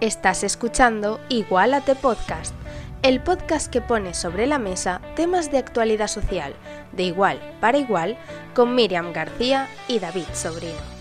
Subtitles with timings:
[0.00, 2.54] Estás escuchando Igualate Podcast,
[3.02, 6.54] el podcast que pone sobre la mesa temas de actualidad social,
[6.92, 8.16] de igual para igual,
[8.54, 10.98] con Miriam García y David Sobrino.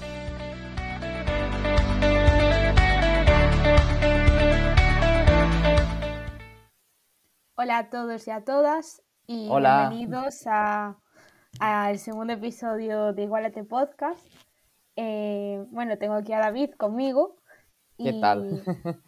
[7.56, 9.90] Hola a todos y a todas y Hola.
[9.90, 10.98] bienvenidos a-
[11.60, 14.24] al segundo episodio de Igualate Podcast.
[14.96, 17.38] Eh, bueno, tengo aquí a David conmigo.
[18.02, 18.64] ¿Qué y- tal?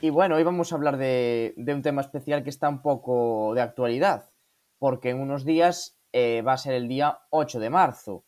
[0.00, 3.54] y bueno, hoy vamos a hablar de, de un tema especial que está un poco
[3.54, 4.30] de actualidad,
[4.78, 8.24] porque en unos días eh, va a ser el día 8 de marzo,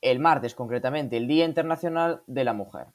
[0.00, 2.86] el martes concretamente, el Día Internacional de la Mujer.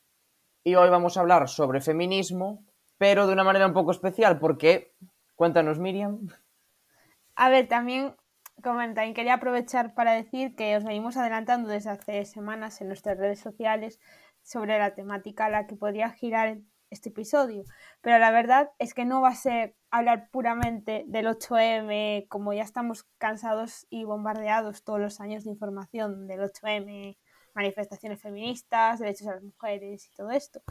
[0.64, 2.66] Y hoy vamos a hablar sobre feminismo,
[2.98, 4.94] pero de una manera un poco especial, porque,
[5.36, 6.28] cuéntanos Miriam,
[7.36, 8.16] A ver, también,
[8.64, 13.18] como también quería aprovechar para decir que os venimos adelantando desde hace semanas en nuestras
[13.18, 14.00] redes sociales
[14.44, 16.58] sobre la temática a la que podría girar
[16.90, 17.64] este episodio.
[18.02, 22.64] Pero la verdad es que no va a ser hablar puramente del 8M, como ya
[22.64, 27.18] estamos cansados y bombardeados todos los años de información del 8M,
[27.54, 30.62] manifestaciones feministas, derechos a las mujeres y todo esto.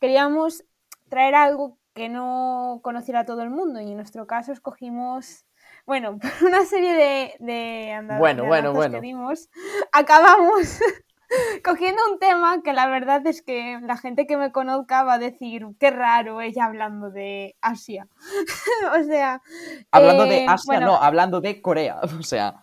[0.00, 0.64] Queríamos
[1.08, 5.46] traer algo que no conociera todo el mundo y en nuestro caso escogimos
[5.86, 9.00] bueno, por una serie de, de Bueno, bueno, bueno.
[9.00, 9.48] que dimos,
[9.92, 10.80] acabamos
[11.64, 15.18] cogiendo un tema que la verdad es que la gente que me conozca va a
[15.18, 18.08] decir, qué raro ella hablando de Asia.
[19.00, 19.42] o sea...
[19.90, 22.62] hablando eh, de Asia, bueno, no, hablando de Corea, o sea,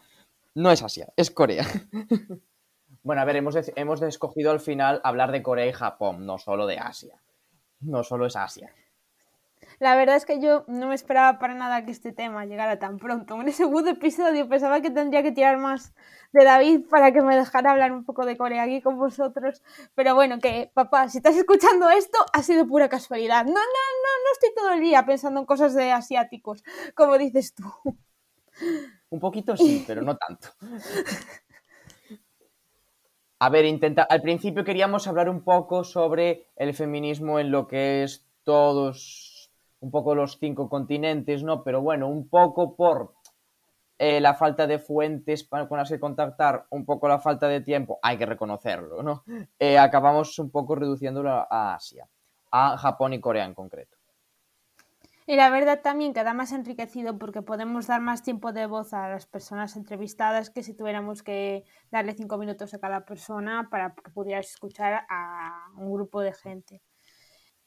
[0.53, 1.65] no es Asia, es Corea.
[3.03, 6.65] bueno, a ver, hemos, hemos escogido al final hablar de Corea y Japón, no solo
[6.65, 7.21] de Asia.
[7.81, 8.71] No solo es Asia.
[9.79, 12.97] La verdad es que yo no me esperaba para nada que este tema llegara tan
[12.97, 13.35] pronto.
[13.35, 15.93] En el segundo episodio pensaba que tendría que tirar más
[16.31, 19.61] de David para que me dejara hablar un poco de Corea aquí con vosotros.
[19.95, 23.45] Pero bueno, que papá, si estás escuchando esto, ha sido pura casualidad.
[23.45, 27.53] No, no, no, no estoy todo el día pensando en cosas de asiáticos, como dices
[27.53, 27.65] tú.
[29.09, 30.49] Un poquito sí, pero no tanto.
[33.39, 34.03] A ver, intenta.
[34.03, 39.24] Al principio queríamos hablar un poco sobre el feminismo en lo que es todos,
[39.81, 41.63] un poco los cinco continentes, ¿no?
[41.63, 43.13] Pero bueno, un poco por
[43.99, 47.61] eh, la falta de fuentes para, con las que contactar, un poco la falta de
[47.61, 49.23] tiempo, hay que reconocerlo, ¿no?
[49.59, 52.07] Eh, acabamos un poco reduciéndolo a- a Asia,
[52.51, 53.97] a Japón y Corea en concreto.
[55.27, 59.09] Y la verdad también queda más enriquecido porque podemos dar más tiempo de voz a
[59.09, 64.11] las personas entrevistadas que si tuviéramos que darle cinco minutos a cada persona para que
[64.11, 66.81] pudieras escuchar a un grupo de gente.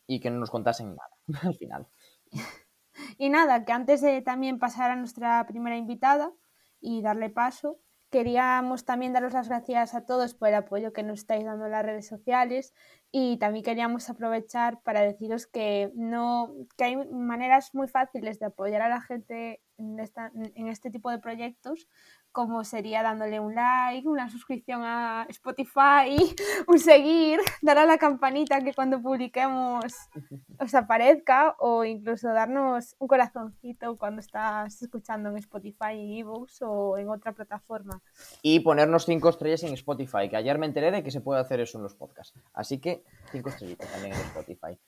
[0.08, 1.14] Y que no nos contasen nada
[1.48, 1.86] al final.
[3.16, 6.32] Y nada, que antes de también pasar a nuestra primera invitada
[6.80, 7.80] y darle paso,
[8.10, 11.72] queríamos también daros las gracias a todos por el apoyo que nos estáis dando en
[11.72, 12.74] las redes sociales
[13.10, 18.82] y también queríamos aprovechar para deciros que no que hay maneras muy fáciles de apoyar
[18.82, 21.88] a la gente en, esta- en este tipo de proyectos
[22.30, 26.14] como sería dándole un like, una suscripción a Spotify,
[26.68, 29.82] un seguir, dar a la campanita que cuando publiquemos
[30.60, 36.98] os aparezca o incluso darnos un corazoncito cuando estás escuchando en Spotify, en ebooks o
[36.98, 38.00] en otra plataforma.
[38.42, 41.60] y ponernos cinco estrellas en Spotify, que ayer me enteré de que se puede hacer
[41.60, 42.38] eso en los podcasts.
[42.52, 43.02] Así que
[43.32, 44.78] cinco estrellitas también en Spotify.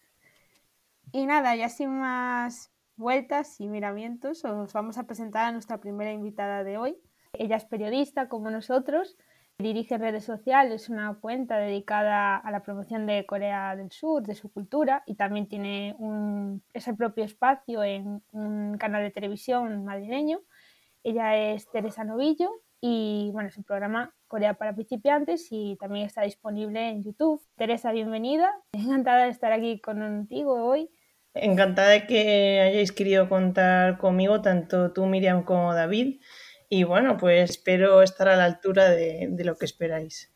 [1.12, 6.12] Y nada, ya sin más vueltas y miramientos, os vamos a presentar a nuestra primera
[6.12, 6.96] invitada de hoy.
[7.32, 9.16] Ella es periodista como nosotros,
[9.58, 14.52] dirige redes sociales, una cuenta dedicada a la promoción de Corea del Sur, de su
[14.52, 20.40] cultura, y también tiene un, ese propio espacio en un canal de televisión madrileño.
[21.02, 22.50] Ella es Teresa Novillo
[22.82, 27.40] y bueno, su programa Corea para principiantes y también está disponible en YouTube.
[27.56, 28.52] Teresa, bienvenida.
[28.72, 30.90] Encantada de estar aquí contigo hoy.
[31.34, 36.20] Encantada de que hayáis querido contar conmigo, tanto tú, Miriam, como David.
[36.68, 40.32] Y bueno, pues espero estar a la altura de, de lo que esperáis.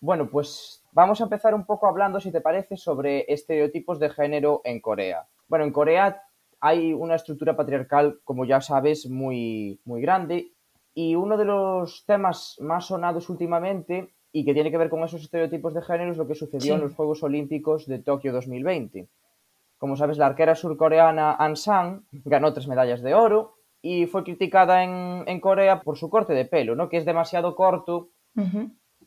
[0.00, 4.60] Bueno, pues vamos a empezar un poco hablando, si te parece, sobre estereotipos de género
[4.64, 5.26] en Corea.
[5.48, 6.22] Bueno, en Corea
[6.60, 10.52] hay una estructura patriarcal, como ya sabes, muy, muy grande.
[10.94, 15.22] Y uno de los temas más sonados últimamente y que tiene que ver con esos
[15.22, 16.70] estereotipos de género es lo que sucedió Sí.
[16.70, 19.08] en los Juegos Olímpicos de Tokio 2020.
[19.80, 24.84] Como sabes, la arquera surcoreana An Sang ganó tres medallas de oro y fue criticada
[24.84, 26.90] en, en Corea por su corte de pelo, ¿no?
[26.90, 28.10] que es demasiado corto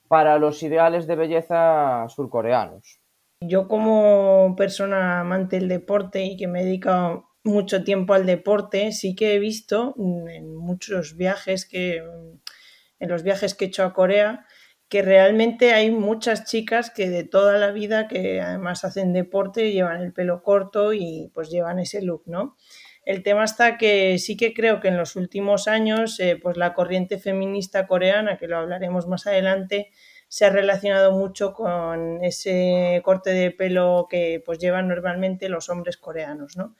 [0.08, 3.00] para los ideales de belleza surcoreanos.
[3.40, 8.94] Yo como persona amante del deporte y que me he dedicado mucho tiempo al deporte,
[8.94, 9.94] sí que he visto
[10.28, 14.48] en muchos viajes que en los viajes que he hecho a Corea
[14.94, 20.02] que realmente hay muchas chicas que de toda la vida que además hacen deporte, llevan
[20.02, 22.58] el pelo corto y pues llevan ese look, ¿no?
[23.04, 26.76] El tema está que sí que creo que en los últimos años, eh, pues la
[26.76, 29.90] corriente feminista coreana, que lo hablaremos más adelante,
[30.28, 35.98] se ha relacionado mucho con ese corte de pelo que pues llevan normalmente los hombres
[35.98, 36.76] coreanos, ¿no?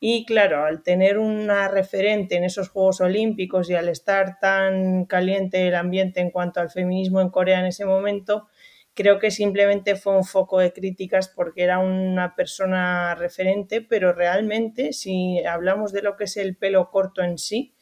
[0.00, 5.66] Y claro, al tener una referente en esos Juegos Olímpicos y al estar tan caliente
[5.68, 8.46] el ambiente en cuanto al feminismo en Corea en ese momento,
[8.94, 14.92] creo que simplemente fue un foco de críticas porque era una persona referente, pero realmente
[14.92, 17.74] si hablamos de lo que es el pelo corto en sí,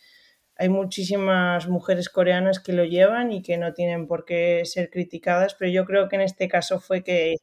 [0.57, 5.55] hay muchísimas mujeres coreanas que lo llevan y que no tienen por qué ser criticadas,
[5.57, 7.37] pero yo creo que en este caso fue que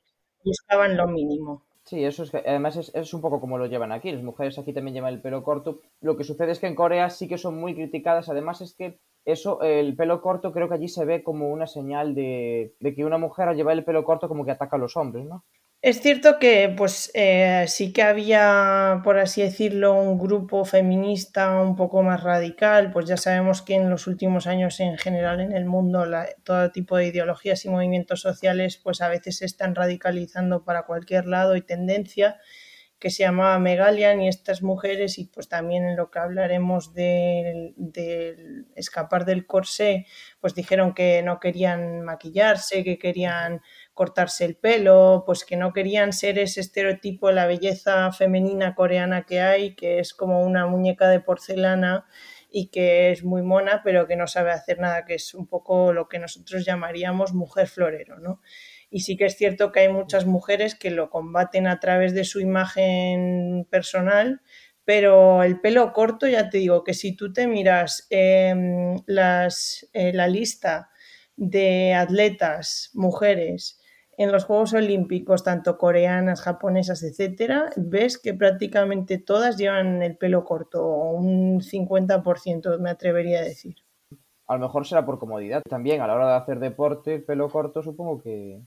[0.46, 1.66] buscaban lo mínimo.
[1.92, 4.14] Sí, eso es que además es, es, un poco como lo llevan aquí.
[4.14, 5.82] Las mujeres aquí también llevan el pelo corto.
[6.00, 8.30] Lo que sucede es que en Corea sí que son muy criticadas.
[8.30, 12.16] Además es que eso, el pelo corto, creo que allí se ve como una señal
[12.16, 14.96] de, de que una mujer al llevar el pelo corto como que ataca a los
[14.96, 15.44] hombres, ¿no?
[15.84, 21.76] Es cierto que pues eh, sí que había, por así decirlo, un grupo feminista un
[21.76, 25.66] poco más radical, pues ya sabemos que en los últimos años en general en el
[25.66, 26.06] mundo
[26.44, 31.26] todo tipo de ideologías y movimientos sociales pues a veces se están radicalizando para cualquier
[31.26, 32.38] lado y tendencia
[33.02, 37.74] que se llamaba Megalian y estas mujeres y pues también en lo que hablaremos de,
[37.76, 40.06] de, escapar del corsé
[40.40, 43.62] pues dijeron que no querían maquillarse, que querían
[44.02, 49.28] cortarse el pelo, pues que no querían ser ese estereotipo de la belleza femenina coreana
[49.28, 52.08] que hay, que es como una muñeca de porcelana
[52.50, 55.94] y que es muy mona pero que no sabe hacer nada, que es un poco
[55.94, 58.42] lo que nosotros llamaríamos mujer florero, ¿no?
[58.90, 62.24] Y sí que es cierto que hay muchas mujeres que lo combaten a través de
[62.24, 64.42] su imagen personal,
[64.84, 68.08] pero el pelo corto, ya te digo que si tú te miras
[69.06, 70.90] las, eh, la lista
[71.36, 73.81] de atletas, mujeres,
[74.22, 80.44] en los Juegos Olímpicos, tanto coreanas, japonesas, etcétera, ves que prácticamente todas llevan el pelo
[80.44, 83.76] corto, un 50% me atrevería a decir.
[84.48, 87.82] A lo mejor será por comodidad también, a la hora de hacer deporte, pelo corto
[87.82, 88.62] supongo que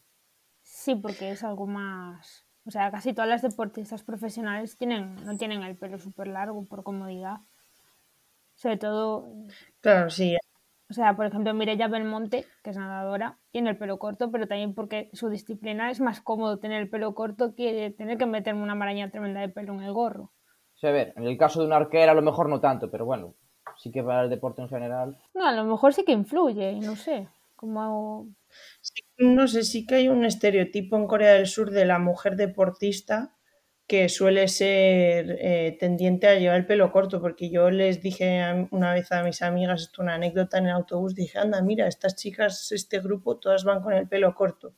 [0.62, 2.46] Sí, porque es algo más.
[2.66, 6.82] O sea, casi todas las deportistas profesionales tienen, no tienen el pelo súper largo por
[6.82, 7.36] comodidad.
[8.54, 9.28] Sobre todo.
[9.80, 10.36] Claro, sí.
[10.90, 14.74] O sea, por ejemplo, Mireia Belmonte, que es nadadora, tiene el pelo corto, pero también
[14.74, 18.74] porque su disciplina es más cómodo tener el pelo corto que tener que meterme una
[18.74, 20.32] maraña tremenda de pelo en el gorro.
[20.74, 23.06] Sí, a ver, en el caso de una arquera a lo mejor no tanto, pero
[23.06, 23.34] bueno,
[23.78, 25.18] sí que para el deporte en general.
[25.32, 27.28] No, a lo mejor sí que influye, no sé.
[27.56, 28.28] Como
[29.16, 33.34] no sé, sí que hay un estereotipo en Corea del Sur de la mujer deportista
[33.86, 38.94] que suele ser eh, tendiente a llevar el pelo corto, porque yo les dije una
[38.94, 42.72] vez a mis amigas, esto una anécdota en el autobús, dije, anda, mira, estas chicas,
[42.72, 44.74] este grupo, todas van con el pelo corto.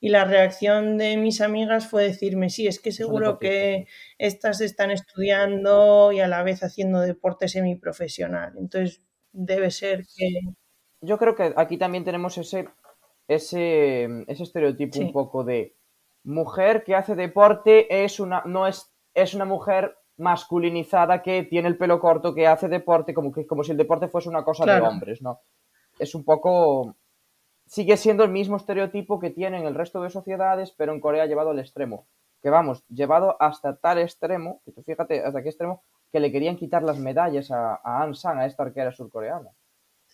[0.00, 3.86] Y la reacción de mis amigas fue decirme, sí, es que seguro que
[4.18, 8.54] estas están estudiando y a la vez haciendo deporte semiprofesional.
[8.58, 9.00] Entonces,
[9.32, 10.40] debe ser que...
[11.00, 12.66] Yo creo que aquí también tenemos ese
[13.28, 15.76] ese, ese estereotipo un poco de
[16.24, 21.76] mujer que hace deporte es una, no es, es una mujer masculinizada que tiene el
[21.76, 24.80] pelo corto, que hace deporte, como, que, como si el deporte fuese una cosa de
[24.80, 25.40] hombres, ¿no?
[25.98, 26.94] Es un poco...
[27.66, 31.50] Sigue siendo el mismo estereotipo que tienen el resto de sociedades, pero en Corea llevado
[31.50, 32.06] al extremo.
[32.42, 36.56] Que vamos, llevado hasta tal extremo, que tú fíjate hasta qué extremo, que le querían
[36.56, 39.50] quitar las medallas a, a An San, a esta arquera surcoreana.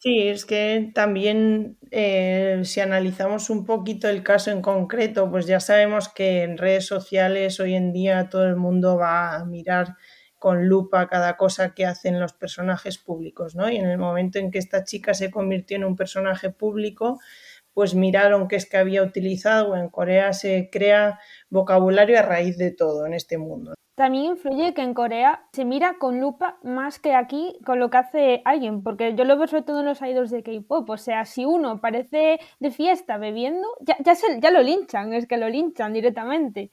[0.00, 5.58] Sí, es que también eh, si analizamos un poquito el caso en concreto, pues ya
[5.58, 9.96] sabemos que en redes sociales hoy en día todo el mundo va a mirar
[10.38, 13.68] con lupa cada cosa que hacen los personajes públicos, ¿no?
[13.68, 17.18] Y en el momento en que esta chica se convirtió en un personaje público,
[17.74, 19.76] pues miraron qué es que había utilizado.
[19.76, 21.18] En Corea se crea
[21.50, 23.74] vocabulario a raíz de todo en este mundo.
[23.98, 27.96] También influye que en Corea se mira con lupa más que aquí con lo que
[27.96, 30.88] hace alguien, porque yo lo veo sobre todo en los idols de K-pop.
[30.88, 35.26] O sea, si uno parece de fiesta bebiendo, ya, ya, se, ya lo linchan, es
[35.26, 36.70] que lo linchan directamente.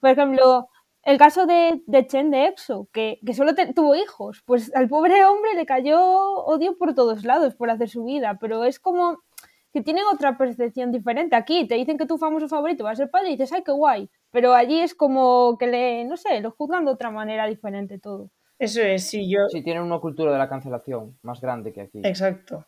[0.00, 0.68] Por ejemplo,
[1.04, 5.24] el caso de, de Chen de EXO, que, que solo tuvo hijos, pues al pobre
[5.24, 9.20] hombre le cayó odio por todos lados por hacer su vida, pero es como
[9.72, 11.36] que tienen otra percepción diferente.
[11.36, 13.70] Aquí te dicen que tu famoso favorito va a ser padre y dices, ay, qué
[13.70, 14.10] guay.
[14.30, 18.30] Pero allí es como que le, no sé, lo juzgan de otra manera diferente todo.
[18.58, 19.40] Eso es, sí, yo...
[19.48, 22.00] Sí, tienen una cultura de la cancelación más grande que aquí.
[22.04, 22.66] Exacto.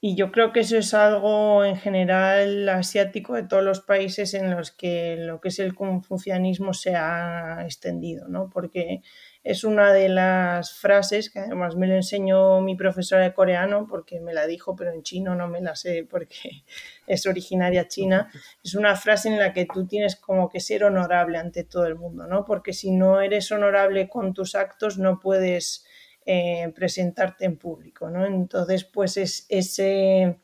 [0.00, 4.50] Y yo creo que eso es algo en general asiático de todos los países en
[4.50, 8.48] los que lo que es el confucianismo se ha extendido, ¿no?
[8.48, 9.00] Porque
[9.46, 14.18] es una de las frases que además me lo enseñó mi profesora de coreano porque
[14.18, 16.64] me la dijo, pero en chino no me la sé porque
[17.06, 18.28] es originaria china.
[18.64, 21.94] Es una frase en la que tú tienes como que ser honorable ante todo el
[21.94, 22.44] mundo, ¿no?
[22.44, 25.86] Porque si no eres honorable con tus actos no puedes
[26.24, 28.26] eh, presentarte en público, ¿no?
[28.26, 30.40] Entonces, pues es ese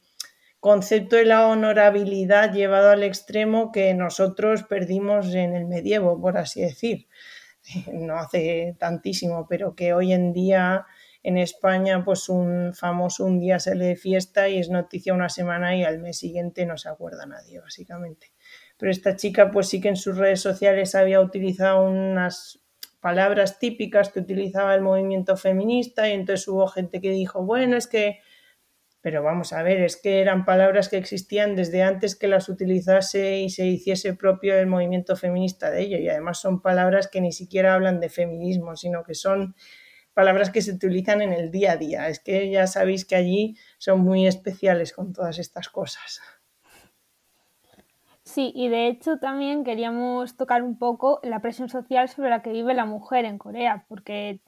[0.60, 6.60] concepto de la honorabilidad llevado al extremo que nosotros perdimos en el medievo, por así
[6.60, 7.08] decir
[7.92, 10.86] no hace tantísimo, pero que hoy en día
[11.22, 15.76] en España, pues un famoso un día se le fiesta y es noticia una semana
[15.76, 18.32] y al mes siguiente no se acuerda nadie, básicamente.
[18.76, 22.60] Pero esta chica, pues sí que en sus redes sociales había utilizado unas
[23.00, 27.86] palabras típicas que utilizaba el movimiento feminista y entonces hubo gente que dijo, bueno, es
[27.86, 28.20] que
[29.02, 33.40] pero vamos a ver, es que eran palabras que existían desde antes que las utilizase
[33.40, 35.98] y se hiciese propio el movimiento feminista de ello.
[35.98, 39.56] Y además son palabras que ni siquiera hablan de feminismo, sino que son
[40.14, 42.08] palabras que se utilizan en el día a día.
[42.08, 46.20] Es que ya sabéis que allí son muy especiales con todas estas cosas.
[48.22, 52.52] Sí, y de hecho también queríamos tocar un poco la presión social sobre la que
[52.52, 54.40] vive la mujer en Corea, porque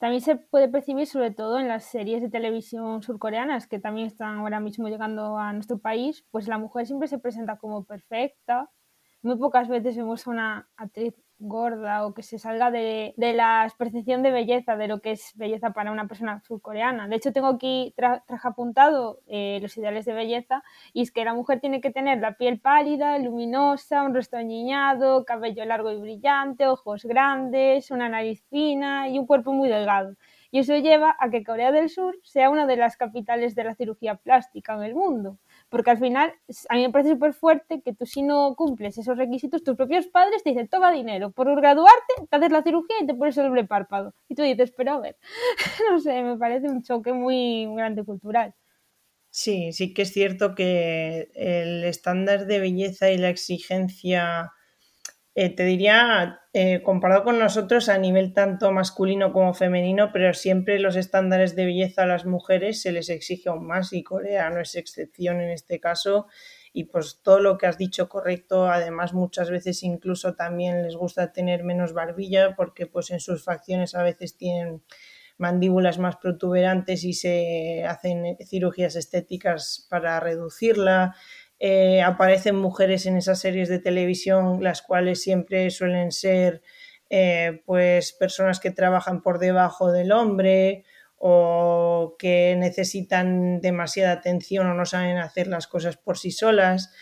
[0.00, 4.38] también se puede percibir sobre todo en las series de televisión surcoreanas que también están
[4.38, 8.70] ahora mismo llegando a nuestro país, pues la mujer siempre se presenta como perfecta.
[9.22, 14.22] Muy pocas veces vemos a una actriz gorda o que se salga de, la percepción
[14.22, 17.08] de belleza, de lo que es belleza para una persona surcoreana.
[17.08, 21.34] De hecho, tengo aquí traje apuntado eh, los ideales de belleza y es que la
[21.34, 26.66] mujer tiene que tener la piel pálida, luminosa, un rostro añiñado, cabello largo y brillante,
[26.66, 30.14] ojos grandes, una nariz fina y un cuerpo muy delgado.
[30.52, 33.74] Y eso lleva a que Corea del Sur sea una de las capitales de la
[33.74, 35.38] cirugía plástica en el mundo
[35.70, 36.34] porque al final
[36.68, 40.08] a mí me parece súper fuerte que tú si no cumples esos requisitos, tus propios
[40.08, 43.46] padres te dicen, toma dinero, por graduarte te haces la cirugía y te pones el
[43.46, 44.12] doble párpado.
[44.28, 45.16] Y tú dices, pero a ver,
[45.90, 48.54] no sé, me parece un choque muy grande cultural.
[49.30, 54.50] Sí, sí que es cierto que el estándar de belleza y la exigencia
[55.34, 60.80] eh, te diría, eh, comparado con nosotros a nivel tanto masculino como femenino, pero siempre
[60.80, 64.60] los estándares de belleza a las mujeres se les exige aún más y Corea no
[64.60, 66.26] es excepción en este caso.
[66.72, 71.32] Y pues todo lo que has dicho correcto, además muchas veces incluso también les gusta
[71.32, 74.82] tener menos barbilla porque pues en sus facciones a veces tienen
[75.38, 81.16] mandíbulas más protuberantes y se hacen cirugías estéticas para reducirla.
[81.62, 86.62] Eh, aparecen mujeres en esas series de televisión, las cuales siempre suelen ser
[87.10, 90.84] eh, pues personas que trabajan por debajo del hombre
[91.16, 96.94] o que necesitan demasiada atención o no saben hacer las cosas por sí solas.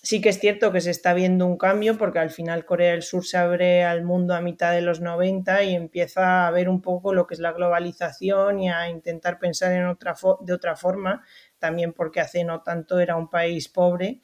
[0.00, 3.02] Sí que es cierto que se está viendo un cambio porque al final Corea del
[3.02, 6.82] Sur se abre al mundo a mitad de los 90 y empieza a ver un
[6.82, 11.24] poco lo que es la globalización y a intentar pensar en otra de otra forma
[11.64, 14.20] también porque hace no tanto era un país pobre,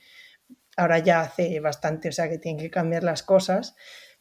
[0.76, 3.74] ahora ya hace bastante, o sea que tienen que cambiar las cosas,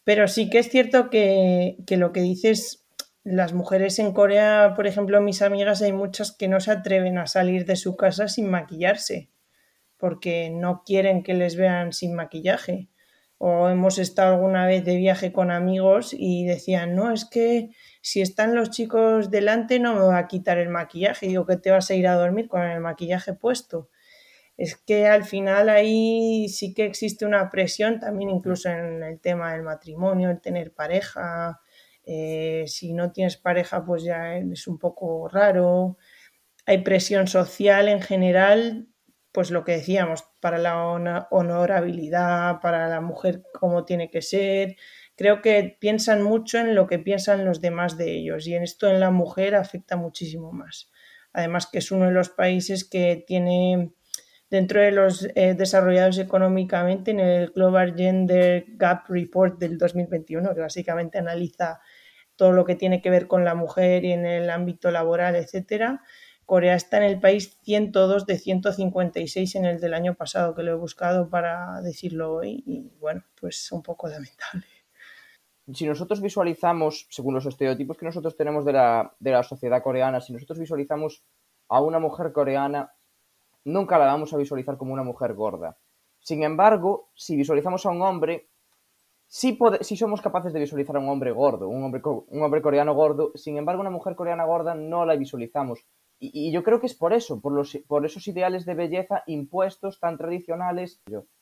[0.05, 2.87] pero sí que es cierto que, lo que dices,
[3.25, 7.27] las mujeres en Corea, por ejemplo, mis amigas, hay muchas que no se atreven a
[7.27, 9.29] salir de su casa sin maquillarse,
[9.97, 12.87] porque no quieren que les vean sin maquillaje.
[13.37, 18.21] O hemos estado alguna vez de viaje con amigos y decían, no, es que si
[18.21, 21.89] están los chicos delante no me va a quitar el maquillaje, digo que te vas
[21.91, 23.89] a ir a dormir con el maquillaje puesto.
[24.57, 29.53] Es que al final ahí sí que existe una presión también incluso en el tema
[29.53, 31.61] del matrimonio, el tener pareja.
[32.05, 35.97] Eh, si no tienes pareja pues ya es un poco raro.
[36.65, 38.87] Hay presión social en general,
[39.31, 40.77] pues lo que decíamos, para la
[41.31, 44.75] honorabilidad, para la mujer como tiene que ser,
[45.19, 48.87] creo que piensan mucho en lo que piensan los demás de ellos y en esto
[48.87, 50.89] en la mujer afecta muchísimo más.
[51.33, 53.91] Además que es uno de los países que tiene
[54.49, 60.61] dentro de los eh, desarrollados económicamente en el Global Gender Gap Report del 2021, que
[60.61, 61.81] básicamente analiza
[62.37, 66.01] todo lo que tiene que ver con la mujer y en el ámbito laboral, etcétera.
[66.45, 70.71] Corea está en el país 102 de 156 en el del año pasado, que lo
[70.71, 74.78] he buscado para decirlo hoy, y bueno, pues un poco lamentable
[75.73, 80.21] si nosotros visualizamos, según los estereotipos que nosotros tenemos de la, de la sociedad coreana,
[80.21, 81.23] si nosotros visualizamos
[81.67, 82.91] a una mujer coreana,
[83.65, 85.77] nunca la vamos a visualizar como una mujer gorda.
[86.19, 88.49] Sin embargo, si visualizamos a un hombre,
[89.27, 89.57] sí,
[89.95, 93.31] somos capaces de visualizar a un hombre gordo, un hombre, un hombre coreano gordo.
[93.35, 95.85] Sin embargo, una mujer coreana gorda no la visualizamos
[96.19, 99.99] y, yo creo que es por eso, por, los, por esos ideales de belleza impuestos
[99.99, 101.01] tan tradicionales.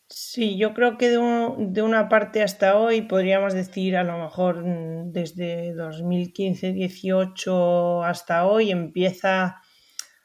[0.10, 1.18] Sí, yo creo que de,
[1.58, 8.72] de, una parte hasta hoy podríamos decir a lo mejor mm, desde 2015-18 hasta hoy
[8.72, 9.62] empieza a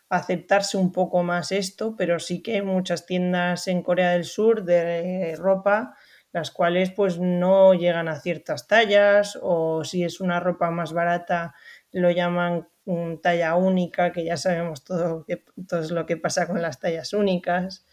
[0.09, 4.65] aceptarse un poco más esto, pero sí que hay muchas tiendas en Corea del Sur
[4.65, 5.95] de ropa
[6.33, 11.55] las cuales pues no llegan a ciertas tallas o si es una ropa más barata
[11.93, 12.69] lo llaman
[13.23, 17.87] talla única, que ya sabemos todo, que, todo lo que pasa con las tallas únicas.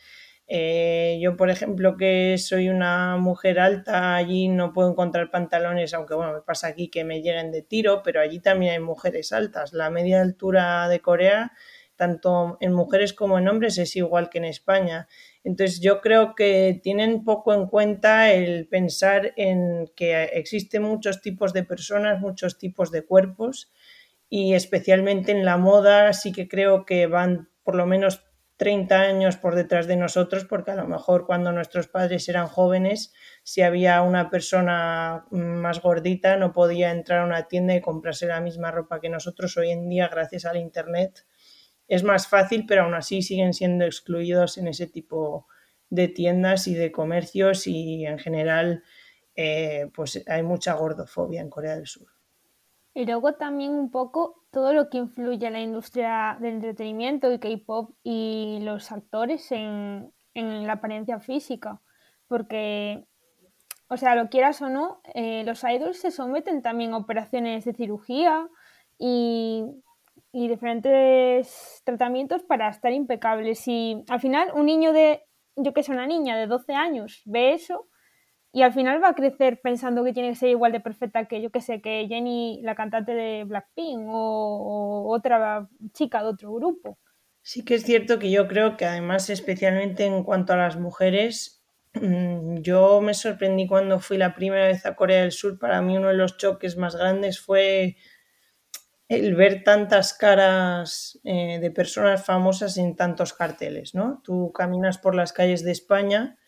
[0.51, 6.15] Eh, yo, por ejemplo, que soy una mujer alta, allí no puedo encontrar pantalones, aunque
[6.15, 9.73] bueno, me pasa aquí que me lleguen de tiro, pero allí también hay mujeres altas.
[9.73, 11.51] La media altura de Corea,
[11.95, 15.07] tanto en mujeres como en hombres, es igual que en España.
[15.43, 21.53] Entonces, yo creo que tienen poco en cuenta el pensar en que existen muchos tipos
[21.53, 23.71] de personas, muchos tipos de cuerpos
[24.29, 28.23] y especialmente en la moda sí que creo que van por lo menos
[28.59, 33.13] 30 años por detrás de nosotros, porque a lo mejor cuando nuestros padres eran jóvenes,
[33.41, 38.41] si había una persona más gordita, no podía entrar a una tienda y comprarse la
[38.41, 41.25] misma ropa que nosotros hoy en día, gracias al Internet.
[41.87, 45.47] Es más fácil, pero aún así siguen siendo excluidos en ese tipo
[45.89, 48.83] de tiendas y de comercios y en general
[49.35, 52.18] eh, pues hay mucha gordofobia en Corea del Sur.
[52.99, 57.39] Y luego también un poco todo lo que influye en la industria del entretenimiento y
[57.39, 61.79] K-pop y los actores en, la apariencia física.
[62.27, 63.05] Porque,
[63.87, 67.73] o sea, lo quieras o no, eh, los idols se someten también a operaciones de
[67.73, 68.49] cirugía
[68.97, 69.63] y,
[70.33, 73.65] y diferentes tratamientos para estar impecables.
[73.65, 75.23] Y al final, un niño de,
[75.55, 77.87] yo que sé, una niña de 12 años ve eso
[78.51, 81.41] y al final va a crecer pensando que tiene que ser igual de perfecta que
[81.41, 86.97] yo que sé, que Jenny, la cantante de Blackpink o, otra chica de otro grupo.
[87.41, 91.63] Sí que es cierto que yo creo que además especialmente en cuanto a las mujeres,
[91.93, 95.59] mm, yo me sorprendí cuando fui la primera vez a Corea del Sur.
[95.59, 97.97] Para mí uno de los choques más grandes fue
[99.07, 104.21] el ver tantas caras eh, de personas famosas en tantos carteles, ¿no?
[104.23, 106.38] Tú caminas por las calles de España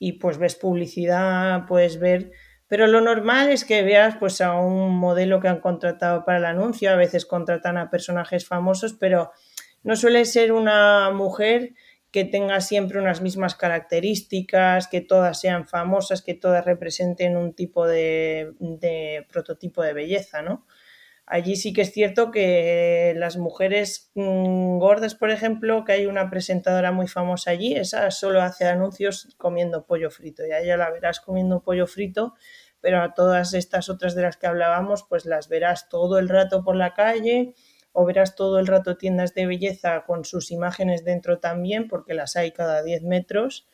[0.00, 2.32] y pues ves publicidad, puedes ver,
[2.66, 6.46] pero lo normal es que veas pues a un modelo que han contratado para el
[6.46, 9.30] anuncio, a veces contratan a personajes famosos, pero
[9.82, 11.74] no suele ser una mujer
[12.10, 17.86] que tenga siempre unas mismas características, que todas sean famosas, que todas representen un tipo
[17.86, 20.66] de, de prototipo de belleza, ¿no?
[21.32, 26.28] Allí sí que es cierto que las mujeres mm, gordas, por ejemplo, que hay una
[26.28, 30.44] presentadora muy famosa allí, esa solo hace anuncios comiendo pollo frito.
[30.44, 32.34] Y a ella la verás comiendo pollo frito,
[32.80, 36.64] pero a todas estas otras de las que hablábamos, pues las verás todo el rato
[36.64, 37.54] por la calle
[37.92, 42.34] o verás todo el rato tiendas de belleza con sus imágenes dentro también, porque las
[42.34, 43.68] hay cada 10 metros.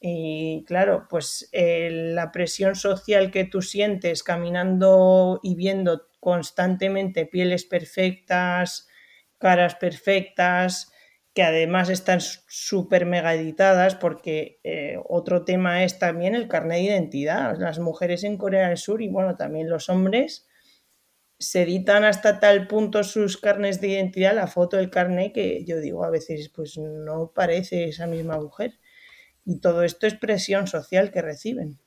[0.00, 7.64] Y claro, pues eh, la presión social que tú sientes caminando y viendo constantemente pieles
[7.64, 8.88] perfectas,
[9.38, 10.92] caras perfectas,
[11.34, 16.84] que además están súper mega editadas, porque eh, otro tema es también el carnet de
[16.84, 17.56] identidad.
[17.58, 20.46] Las mujeres en Corea del Sur y bueno, también los hombres
[21.38, 25.78] se editan hasta tal punto sus carnes de identidad, la foto del carnet, que yo
[25.80, 28.78] digo a veces, pues no parece esa misma mujer.
[29.46, 31.78] Y todo esto es presión social que reciben.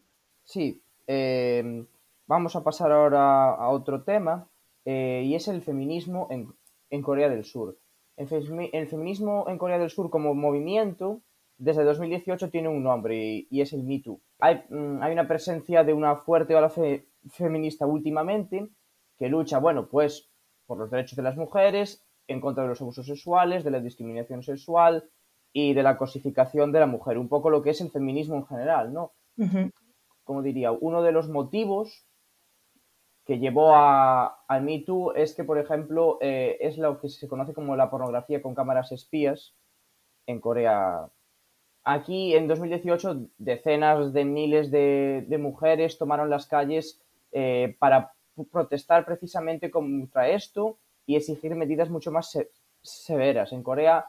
[0.44, 1.86] Sí, eh,
[2.30, 4.48] Vamos a pasar ahora a otro tema
[4.86, 7.80] eh, y es el feminismo en, Corea del Sur.
[8.18, 11.24] El, feminismo en Corea del Sur como movimiento
[11.58, 14.22] desde 2018 tiene un nombre y, es el Me Too.
[14.70, 16.72] Mm, hay, una presencia de una fuerte ola
[17.32, 18.70] feminista últimamente
[19.18, 20.30] que lucha, bueno, pues
[20.68, 24.44] por los derechos de las mujeres, en contra de los abusos sexuales, de la discriminación
[24.44, 25.10] sexual
[25.54, 27.18] y de la cosificación de la mujer.
[27.18, 29.14] Un poco lo que es el feminismo en general, ¿no?
[30.24, 32.06] Como diría, uno de los motivos
[33.26, 37.28] que llevó a, al Me Too es que, por ejemplo, eh, es lo que se
[37.28, 39.54] conoce como la pornografía con cámaras espías
[40.26, 41.10] en Corea.
[41.84, 48.14] Aquí, en 2018, decenas de miles de, mujeres tomaron las calles eh, para
[48.52, 52.38] protestar precisamente contra esto y exigir medidas mucho más
[52.82, 53.52] severas.
[53.54, 54.08] En Corea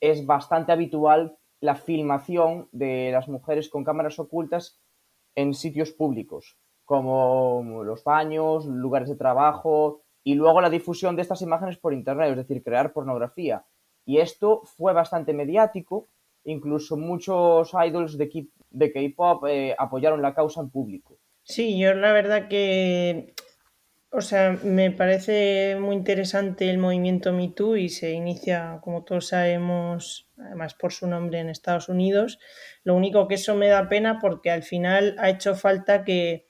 [0.00, 4.80] es bastante habitual la filmación de las mujeres con cámaras ocultas
[5.34, 11.42] en sitios públicos como los baños, lugares de trabajo y luego la difusión de estas
[11.42, 13.64] imágenes por Internet, es decir, crear pornografía.
[14.06, 16.08] Y esto fue bastante mediático,
[16.44, 21.18] incluso muchos idols de K-pop eh, apoyaron la causa en público.
[21.42, 23.34] Sí, yo la verdad que
[24.16, 30.30] o sea, me parece muy interesante el movimiento MeToo y se inicia, como todos sabemos,
[30.38, 32.38] además por su nombre en Estados Unidos.
[32.84, 36.46] Lo único que eso me da pena porque al final ha hecho falta que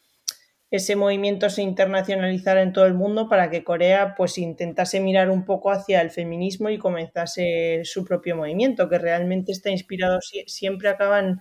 [0.70, 5.46] ese movimiento se internacionalizara en todo el mundo para que Corea pues intentase mirar un
[5.46, 11.40] poco hacia el feminismo y comenzase su propio movimiento, que realmente está inspirado, siempre acaban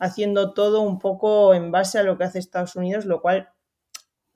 [0.00, 3.50] haciendo todo un poco en base a lo que hace Estados Unidos, lo cual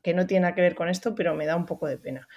[0.04, 2.28] que no tiene nada que ver con esto, pero me da un poco de pena.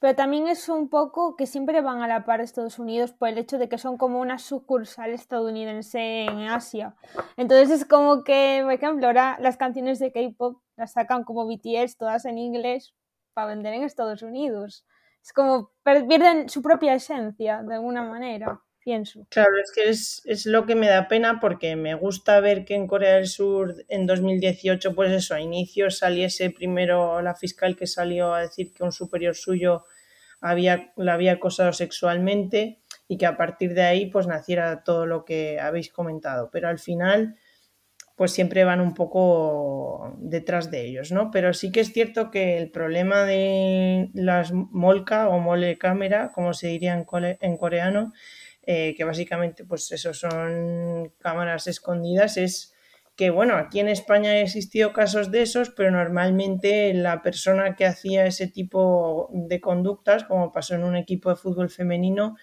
[0.00, 3.38] Pero también es un poco que siempre van a la par Estados Unidos por el
[3.38, 6.96] hecho de que son como una sucursal estadounidense en Asia.
[7.36, 11.98] Entonces es como que, por ejemplo, ahora las canciones de K-pop las sacan como BTS,
[11.98, 12.94] todas en inglés,
[13.34, 14.86] para vender en Estados Unidos.
[15.22, 18.62] Es como pierden su propia esencia de alguna manera
[19.28, 22.86] Claro, es que es, lo que me da pena porque me gusta ver que en
[22.86, 28.34] Corea del Sur en 2018, pues eso, a inicio saliese primero la fiscal que salió
[28.34, 29.84] a decir que un superior suyo
[30.40, 35.24] había, la había acosado sexualmente y que a partir de ahí pues naciera todo lo
[35.24, 36.50] que habéis comentado.
[36.50, 37.36] Pero al final
[38.16, 41.30] pues siempre van un poco detrás de ellos, ¿no?
[41.30, 46.52] Pero sí que es cierto que el problema de las molca o mole cámara, como
[46.52, 47.06] se diría en,
[47.40, 48.12] en coreano,
[48.62, 52.74] eh, que básicamente pues eso son cámaras escondidas, es
[53.16, 57.84] que bueno, aquí en España ha existido casos de esos, pero normalmente la persona que
[57.84, 62.36] hacía ese tipo de conductas, como pasó en un equipo de fútbol femenino,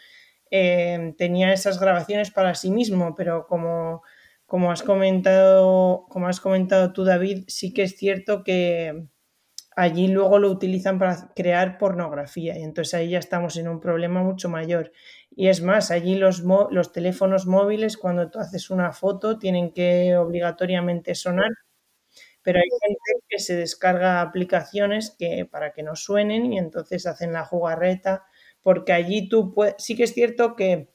[0.51, 4.03] eh, tenía esas grabaciones para sí mismo, pero como,
[4.45, 9.08] como, has comentado, como has comentado tú, David, sí que es cierto que
[9.75, 14.21] allí luego lo utilizan para crear pornografía y entonces ahí ya estamos en un problema
[14.23, 14.91] mucho mayor.
[15.32, 20.18] Y es más, allí los, los teléfonos móviles, cuando tú haces una foto, tienen que
[20.18, 21.52] obligatoriamente sonar,
[22.42, 27.34] pero hay gente que se descarga aplicaciones que, para que no suenen y entonces hacen
[27.34, 28.26] la jugarreta,
[28.62, 30.89] porque allí tú puedes, sí que es cierto que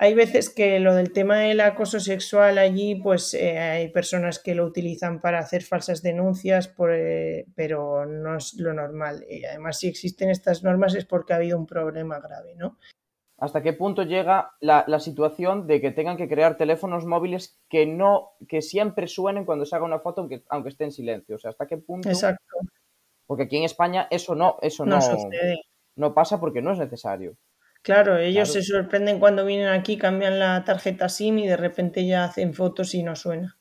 [0.00, 4.54] hay veces que lo del tema del acoso sexual allí, pues eh, hay personas que
[4.54, 9.26] lo utilizan para hacer falsas denuncias, eh, pero no es lo normal.
[9.28, 12.78] Y además, si existen estas normas es porque ha habido un problema grave, ¿no?
[13.40, 18.32] ¿Hasta qué punto llega la, situación de que tengan que crear teléfonos móviles que no,
[18.48, 21.36] que siempre suenen cuando se haga una foto, aunque, aunque esté en silencio?
[21.36, 22.08] O sea, ¿hasta qué punto?
[22.08, 22.56] Exacto.
[23.26, 24.98] Porque aquí en España eso no, eso no,
[25.94, 27.36] no, pasa porque no es necesario.
[27.82, 32.24] Claro, ellos se sorprenden cuando vienen aquí, cambian la tarjeta SIM y de repente ya
[32.24, 33.56] hacen fotos y no suena.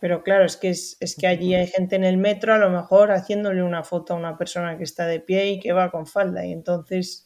[0.00, 2.68] Pero claro, es que, es, es, que allí hay gente en el metro, a lo
[2.68, 6.06] mejor haciéndole una foto a una persona que está de pie y que va con
[6.06, 6.44] falda.
[6.44, 7.23] Y entonces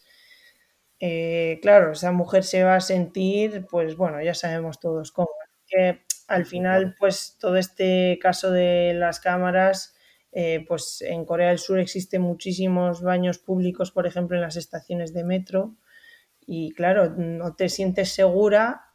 [1.01, 5.29] eh, claro, esa mujer se va a sentir, pues bueno, ya sabemos todos cómo.
[5.67, 9.95] Que al final, pues todo este caso de las cámaras,
[10.33, 15.13] eh, pues en Corea del Sur existen muchísimos baños públicos, por ejemplo, en las estaciones
[15.15, 15.77] de metro.
[16.47, 18.93] Y claro, no te sientes segura,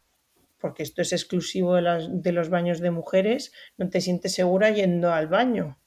[0.60, 5.14] porque esto es exclusivo de, de los baños de mujeres, no te sientes segura yendo
[5.14, 5.78] al baño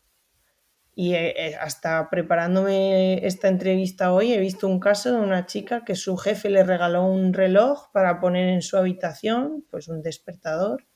[0.98, 5.84] y eh, eh, hasta preparándome esta entrevista hoy he visto un caso de una chica
[5.84, 10.86] que su jefe le regaló un reloj para poner en su habitación, pues un despertador.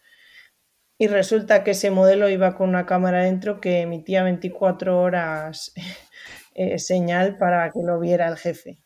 [0.97, 5.75] Y resulta que ese modelo iba con una cámara dentro que emitía 24 horas
[6.55, 8.79] eh, señal para que lo viera el jefe.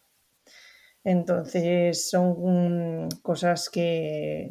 [1.05, 4.50] Entonces son cosas que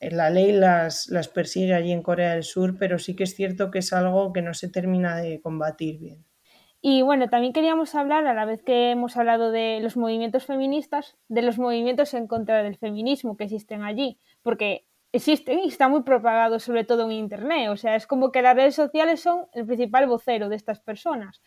[0.00, 3.70] la ley las, las persigue allí en Corea del Sur, pero sí que es cierto
[3.70, 6.24] que es algo que no se termina de combatir bien.
[6.80, 11.16] Y bueno, también queríamos hablar, a la vez que hemos hablado de los movimientos feministas,
[11.28, 16.02] de los movimientos en contra del feminismo que existen allí, porque existen y están muy
[16.02, 17.70] propagados sobre todo en Internet.
[17.70, 21.40] O sea, es como que las redes sociales son el principal vocero de estas personas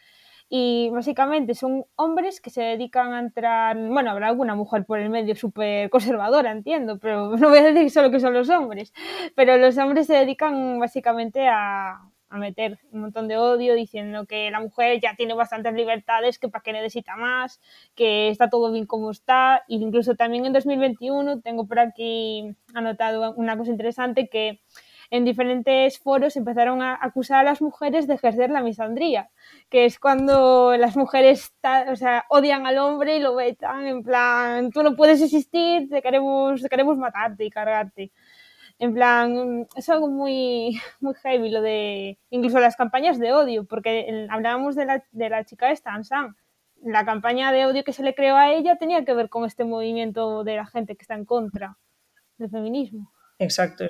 [0.50, 5.10] y básicamente son hombres que se dedican a entrar, bueno, habrá alguna mujer por el
[5.10, 8.94] medio súper conservadora, entiendo, pero no voy a decir solo que son los hombres,
[9.36, 14.52] pero los hombres se dedican básicamente a, a meter un montón de odio diciendo que
[14.52, 17.62] la mujer ya tiene bastantes libertades, que para qué necesita más,
[17.96, 23.34] que está todo bien como está, e incluso también en 2021 tengo por aquí anotado
[23.36, 24.62] una cosa interesante que
[25.10, 29.30] en diferentes foros empezaron a acusar a las mujeres de ejercer la misandría,
[29.70, 31.54] que es cuando las mujeres
[31.92, 36.02] o sea, odian al hombre y lo vetan en plan, tú no puedes existir, te
[36.02, 38.12] queremos, queremos matarte y cargarte.
[38.80, 44.28] En plan, es algo muy, muy heavy lo de, incluso las campañas de odio, porque
[44.30, 46.36] hablábamos de la, de la chica de Stansan.
[46.84, 49.64] La campaña de odio que se le creó a ella tenía que ver con este
[49.64, 51.76] movimiento de la gente que está en contra
[52.38, 53.12] del feminismo.
[53.40, 53.88] Exacto,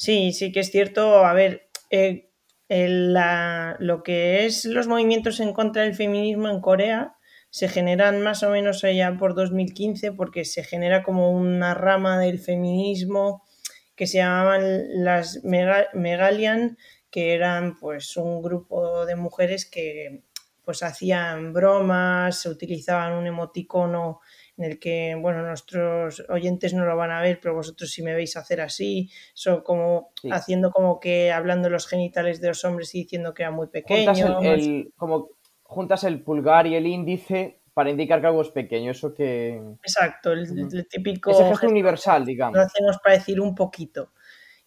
[0.00, 1.26] Sí, sí que es cierto.
[1.26, 2.30] A ver, eh,
[2.68, 7.16] lo que es los movimientos en contra del feminismo en Corea
[7.50, 12.38] se generan más o menos allá por 2015 porque se genera como una rama del
[12.38, 13.42] feminismo
[13.96, 14.62] que se llamaban
[15.02, 16.78] las Megalian,
[17.10, 20.22] que eran pues un grupo de mujeres que
[20.64, 24.20] pues hacían bromas, se utilizaban un emoticono
[24.58, 28.12] en el que, bueno, nuestros oyentes no lo van a ver, pero vosotros si me
[28.12, 33.02] veis hacer así, son como haciendo como que hablando los genitales de los hombres y
[33.02, 34.40] diciendo que era muy pequeño.
[34.96, 35.30] como
[35.62, 39.62] juntas el pulgar y el índice para indicar que algo es pequeño, eso que...
[39.82, 41.30] Exacto, el, típico...
[41.30, 42.56] Ese gesto universal, digamos.
[42.56, 44.10] Lo hacemos para decir un poquito.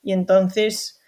[0.01, 1.00] Y entonces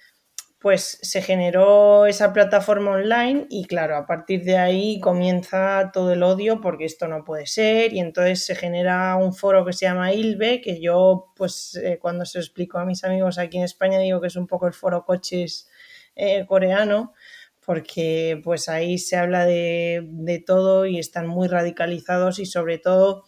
[0.64, 6.24] pues se generó esa plataforma online y claro, a partir de ahí comienza todo el
[6.24, 10.14] odio porque esto no puede ser y entonces se genera un foro que se llama
[10.14, 14.00] ILBE, que yo pues eh, cuando se lo explico a mis amigos aquí en España
[14.00, 15.68] digo que es un poco el foro coches
[16.16, 17.12] eh, coreano
[17.66, 23.26] porque pues ahí se habla de, de todo y están muy radicalizados y sobre todo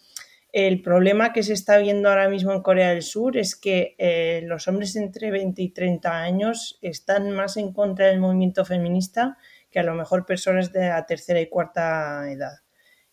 [0.56, 4.42] el problema que se está viendo ahora mismo en Corea del Sur es que eh,
[4.46, 9.38] los hombres entre 20 y 30 años están más en contra del movimiento feminista
[9.70, 12.54] que a lo mejor personas de la tercera y cuarta edad.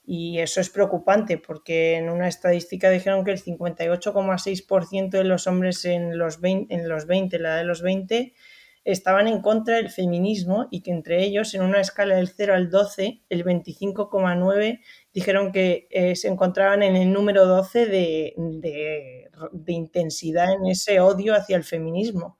[0.04, 5.84] Y eso es preocupante porque en una estadística dijeron que el 58,6% de los hombres
[5.84, 8.34] en los 20, en los 20, la de los 20,
[8.84, 12.70] estaban en contra del feminismo y que entre ellos, en una escala del 0 al
[12.70, 14.80] 12, el 25,9
[15.12, 21.34] dijeron que eh, se encontraban en el número 12 de, de, intensidad en ese odio
[21.34, 22.38] hacia el feminismo.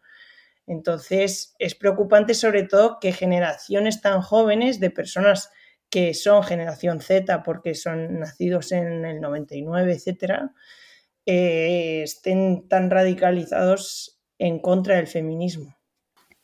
[0.66, 5.50] Entonces, es preocupante sobre todo que generaciones tan jóvenes de personas
[5.90, 10.52] que son generación Z porque son nacidos en el 99, etcétera,
[11.26, 15.76] eh, estén tan radicalizados en contra del feminismo.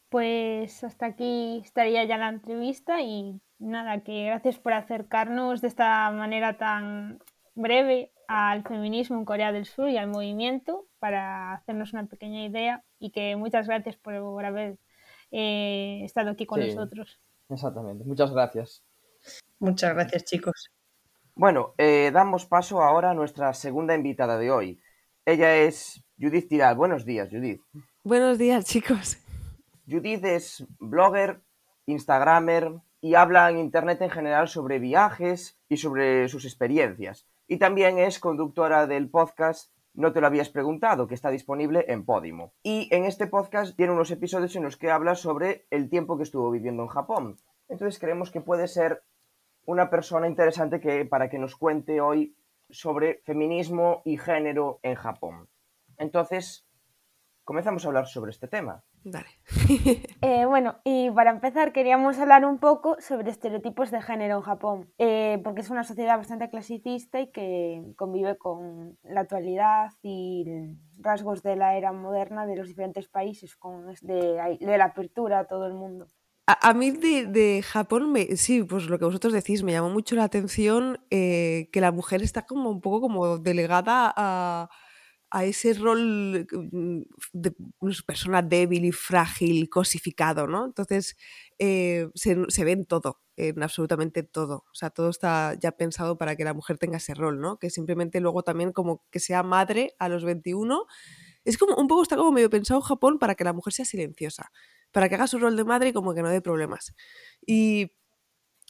[0.09, 6.11] Pues hasta aquí estaría ya la entrevista y nada, que gracias por acercarnos de esta
[6.11, 7.19] manera tan
[7.55, 12.85] breve al feminismo en Corea del Sur y al movimiento para hacernos una pequeña idea
[12.99, 14.79] y que muchas gracias por, haber
[15.31, 17.19] eh, estado aquí con nosotros.
[17.49, 18.83] Exactamente, muchas gracias.
[19.59, 20.71] Muchas gracias chicos.
[21.35, 24.81] Bueno, eh, damos paso ahora a nuestra segunda invitada de hoy.
[25.25, 26.77] Ella es Judith Tiral.
[26.77, 27.63] Buenos días, Judith.
[28.03, 29.19] Buenos días, chicos.
[29.91, 31.41] Judith es blogger,
[31.87, 37.27] instagramer y habla en internet en general sobre viajes y sobre sus experiencias.
[37.47, 42.05] Y también es conductora del podcast No te lo habías preguntado, que está disponible en
[42.05, 42.53] Podimo.
[42.63, 46.25] Y en este podcast tiene unos episodios en los que habla sobre el tiempo que
[46.25, 47.39] estuvo viviendo en Japón.
[47.69, 49.03] Entonces creemos que puede ser
[49.65, 52.37] una persona interesante que, para que nos cuente hoy
[52.69, 55.49] sobre feminismo y género en Japón.
[55.97, 56.67] Entonces,
[57.45, 58.85] comenzamos a hablar sobre este tema.
[59.05, 59.29] Dale.
[60.21, 64.93] Eh, bueno, y para empezar queríamos hablar un poco sobre estereotipos de género en Japón,
[64.99, 70.45] eh, porque es una sociedad bastante clasicista y que convive con la actualidad y
[70.99, 75.67] rasgos de la era moderna de los diferentes países, con de, la apertura a todo
[75.67, 76.07] el mundo.
[76.47, 80.25] A, mí de, Japón, me, sí, pues lo que vosotros decís, me llamó mucho la
[80.25, 84.71] atención eh, que la mujer está como un poco como delegada a
[85.31, 87.55] a ese rol mm, de
[88.07, 90.65] persona débil y frágil, cosificado, ¿no?
[90.65, 91.17] Entonces
[91.59, 94.65] eh, se, ve en todo, en absolutamente todo.
[94.71, 97.59] O sea, todo está ya pensado para que la mujer tenga ese rol, ¿no?
[97.59, 100.87] Que simplemente luego también como que sea madre a los 21.
[101.45, 104.51] Es como un poco está como medio pensado Japón para que la mujer sea silenciosa,
[104.93, 106.95] para que haga su rol de madre y como que no dé problemas.
[107.47, 107.93] Y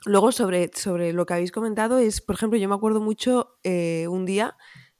[0.07, 4.07] luego sobre, sobre lo que habéis comentado es, por ejemplo, yo me acuerdo mucho eh,
[4.09, 4.57] un día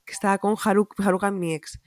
[0.09, 1.81] que estaba con Haruka, mi ex.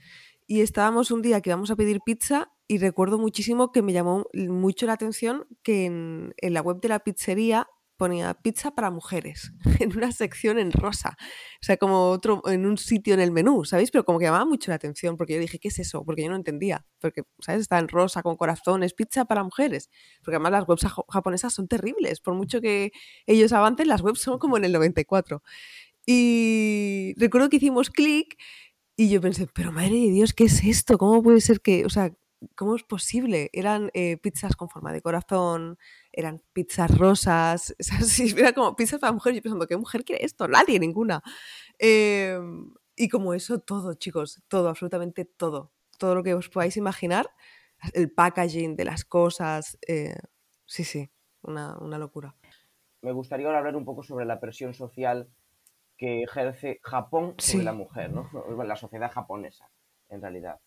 [0.46, 4.26] Y estábamos un día que íbamos a pedir pizza y recuerdo muchísimo que me llamó
[4.32, 9.96] mucho la atención que en, la web de la pizzería ponía pizza para mujeres en
[9.96, 13.90] una sección en rosa, o sea, como otro en un sitio en el menú, ¿sabéis?
[13.90, 16.04] Pero como que llamaba mucho la atención porque yo dije, ¿qué es eso?
[16.04, 17.62] Porque yo no entendía, porque, ¿sabes?
[17.62, 19.90] Está en rosa con corazones, pizza para mujeres,
[20.24, 22.92] porque además las webs japonesas son terribles, por mucho que
[23.26, 25.42] ellos avancen, las webs son como en el 94.
[26.06, 28.36] Y recuerdo que hicimos clic
[28.96, 30.98] y yo pensé, pero madre de Dios, ¿qué es esto?
[30.98, 32.12] ¿Cómo puede ser que, o sea,
[32.56, 33.50] cómo es posible?
[33.52, 35.78] Eran eh, pizzas con forma de corazón,
[36.12, 39.38] eran pizzas rosas, o sea, era como pizzas para mujeres.
[39.38, 40.48] Yo pensando, ¿qué mujer quiere esto?
[40.48, 41.22] Nadie, ninguna.
[41.78, 45.72] Em, y como eso, todo, chicos, todo, absolutamente todo.
[45.98, 47.30] Todo lo que os podáis imaginar,
[47.94, 50.16] el packaging de las cosas, eh,
[50.66, 51.10] sí, sí,
[51.42, 52.34] una, una locura.
[53.02, 55.28] Me gustaría ahora hablar un poco sobre la presión social
[56.02, 58.28] que ejerce Japón sobre la mujer, ¿no?
[58.64, 59.68] La sociedad japonesa,
[60.08, 60.58] en realidad.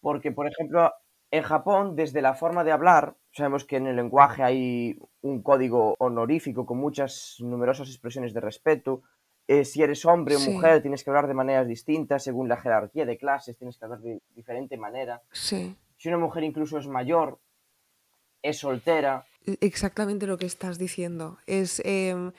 [0.00, 0.92] Porque, por ejemplo,
[1.32, 5.94] En Japón, desde la forma de hablar, sabemos que en el lenguaje hay un código
[6.00, 9.02] honorífico con muchas numerosas expresiones de respeto.
[9.46, 10.50] Eh, si eres hombre o Sí.
[10.50, 14.00] mujer, tienes que hablar de maneras distintas según la jerarquía de clases, tienes que hablar
[14.00, 15.22] de diferente manera.
[15.30, 15.76] Sí.
[15.98, 17.38] Si una mujer incluso es mayor,
[18.42, 21.38] es soltera, E- Exactamente lo que estás diciendo.
[21.46, 22.32] Es, em,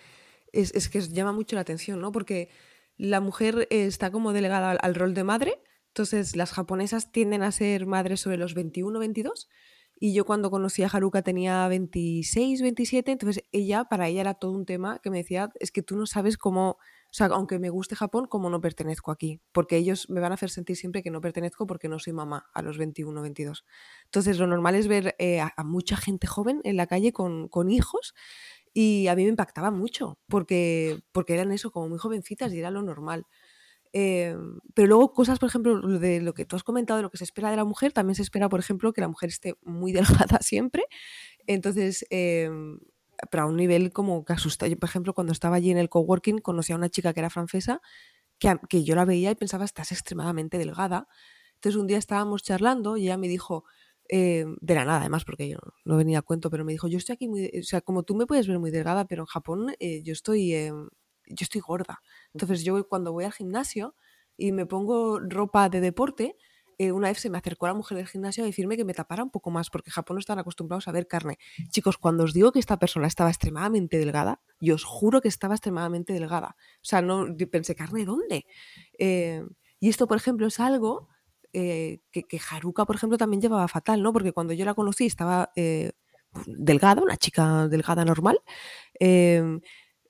[0.52, 2.12] es, es que llama mucho la atención, ¿no?
[2.12, 2.50] Porque
[2.98, 7.52] la mujer está como delegada al, al rol de madre, entonces las japonesas tienden a
[7.52, 9.50] ser madres sobre los 21, 22,
[10.04, 14.52] y yo cuando conocí a Haruka tenía 26, 27, entonces ella, para ella era todo
[14.52, 16.78] un tema que me decía, es que tú no sabes cómo,
[17.12, 20.36] o sea, aunque me guste Japón, cómo no pertenezco aquí, porque ellos me van a
[20.36, 23.66] hacer sentir siempre que no pertenezco porque no soy mamá a los 21, 22.
[24.06, 27.70] Entonces, lo normal es ver eh, a, mucha gente joven en la calle con, con
[27.70, 28.14] hijos
[28.74, 32.72] y a mí me impactaba mucho porque, porque eran eso, como muy jovencitas y era
[32.72, 33.26] lo normal.
[33.92, 34.38] Eh,
[34.74, 37.18] pero luego cosas, por ejemplo, lo de lo que tú has comentado, de lo que
[37.18, 39.92] se espera de la mujer, también se espera, por ejemplo, que la mujer esté muy
[40.32, 40.86] delgada siempre.
[41.46, 42.50] Entonces, eh,
[43.30, 44.68] pero a un nivel como que asusta.
[44.68, 47.30] Yo, por ejemplo, cuando estaba allí en el coworking, conocí a una chica que era
[47.30, 47.82] francesa,
[48.40, 51.08] que, que yo la veía y pensaba, estás extremadamente delgada.
[51.56, 53.66] Entonces, un día estábamos charlando y ella me dijo,
[54.10, 56.98] eh, de la nada, además, porque yo no venía a cuento, pero me dijo, yo
[56.98, 59.74] estoy aquí muy, o sea, como tú me puedes ver muy delgada, pero en Japón
[59.80, 62.02] eh, yo estoy, eh, yo estoy gorda.
[62.34, 63.96] Entonces, yo cuando voy al gimnasio
[64.38, 66.36] y me pongo ropa de deporte,
[66.82, 69.22] eh, una vez se me acercó la mujer del gimnasio a decirme que me tapara
[69.22, 71.38] un poco más, porque Japón no están acostumbrados a ver carne.
[71.70, 75.54] Chicos, cuando os digo que esta persona estaba extremadamente delgada, yo os juro que estaba
[75.54, 76.56] extremadamente delgada.
[76.78, 78.48] O sea, no pensé, ¿carne dónde?
[78.98, 79.44] Eh,
[79.80, 81.08] y esto, por ejemplo, es algo
[81.54, 84.12] eh, que, Haruka, por ejemplo, también llevaba fatal, ¿no?
[84.12, 85.52] Porque cuando yo la conocí estaba
[86.48, 88.42] delgada, una chica delgada normal.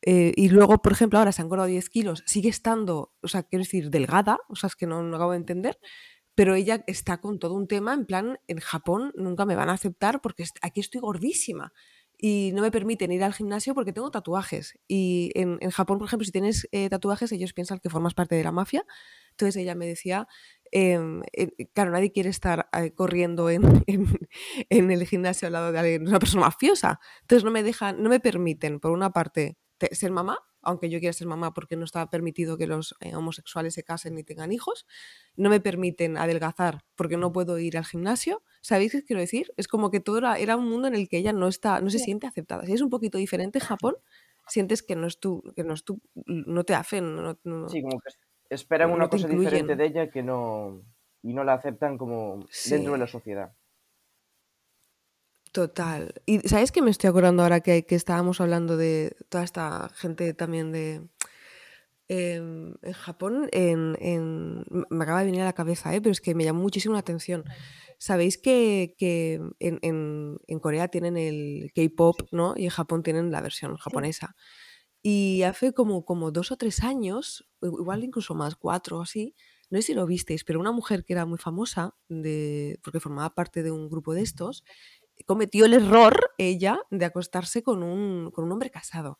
[0.03, 3.43] eh, y luego, por ejemplo, ahora se ha engordado 10 kilos, sigue estando, o sea,
[3.43, 5.77] quiero decir, delgada, o sea, es que no, no acabo de entender,
[6.35, 9.73] pero ella está con todo un tema, en plan, en Japón nunca me van a
[9.73, 11.73] aceptar porque aquí estoy gordísima
[12.17, 14.77] y no me permiten ir al gimnasio porque tengo tatuajes.
[14.87, 18.35] Y en, en Japón, por ejemplo, si tienes eh, tatuajes, ellos piensan que formas parte
[18.35, 18.85] de la mafia.
[19.31, 20.27] Entonces ella me decía,
[20.71, 23.63] em, eh, claro, nadie quiere estar eh, corriendo en,
[24.69, 26.99] en- el gimnasio al lado de alguien, una persona mafiosa.
[27.21, 30.99] Entonces no me dejan, no me permiten, por una parte, te- ser mamá, aunque yo
[30.99, 34.51] quiera ser mamá porque no está permitido que los eh, homosexuales se casen ni tengan
[34.51, 34.85] hijos.
[35.35, 38.43] No me permiten adelgazar porque no puedo ir al gimnasio.
[38.61, 39.51] ¿Sabéis qué quiero decir?
[39.57, 41.89] Es como que todo era, era un mundo en el que ella no está, no
[41.89, 42.05] se Sí.
[42.05, 42.65] siente aceptada.
[42.65, 43.95] Si es un poquito diferente en Japón,
[44.47, 47.81] sientes que no es tu, que no es tu, no te hacen, no, no- sí,
[47.81, 48.09] como que
[48.49, 50.83] esperan No una cosa diferente de ella que no
[51.23, 53.53] y no la aceptan como dentro de la sociedad.
[55.51, 56.13] Total.
[56.25, 60.33] Y ¿sabes qué me estoy acordando ahora que, que estábamos hablando de toda esta gente
[60.33, 61.09] también de...
[62.07, 66.01] em, en Japón, en, me acaba de venir a la cabeza, ¿eh?
[66.01, 67.43] pero es que me llamó muchísimo la atención.
[67.97, 72.53] Sabéis que, que en, en- Corea tienen el K-pop, ¿no?
[72.57, 74.35] Y en Japón tienen la versión japonesa.
[75.03, 79.35] Y hace como, como dos o tres años, igual incluso más, cuatro o así,
[79.69, 83.33] no sé si lo visteis, pero una mujer que era muy famosa, de, porque formaba
[83.35, 84.63] parte de un grupo de estos,
[85.25, 89.19] cometió el error, ella, de acostarse con un, con un hombre casado.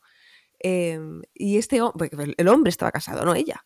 [0.60, 1.80] Em, y este
[2.38, 3.64] el hombre estaba casado, no ella.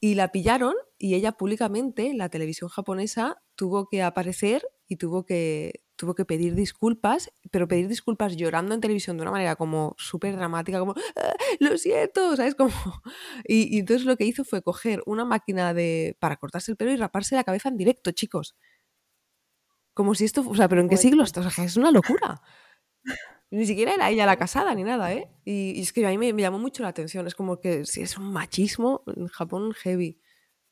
[0.00, 5.24] Y la pillaron y ella públicamente en la televisión japonesa tuvo que aparecer y tuvo
[5.26, 9.94] que, tuvo que pedir disculpas, pero pedir disculpas llorando en televisión de una manera como
[9.98, 12.54] súper dramática, como, "Ah, lo siento, ¿sabes?
[12.54, 12.72] Como...
[13.46, 16.92] Y, y entonces lo que hizo fue coger una máquina de, para cortarse el pelo
[16.92, 18.56] y raparse la cabeza en directo, chicos.
[20.00, 21.40] Como si esto, o sea, pero ¿en qué Pues- siglo esto?
[21.40, 22.40] O sea, es una locura.
[23.50, 25.28] Ni siquiera era ella la casada ni nada, ¿eh?
[25.44, 27.26] Y, y es que a mí me, me llamó mucho la atención.
[27.26, 30.18] Es como que si es un machismo en Japón heavy.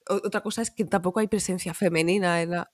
[0.08, 2.70] O- otra cosa es que tampoco hay presencia femenina en la.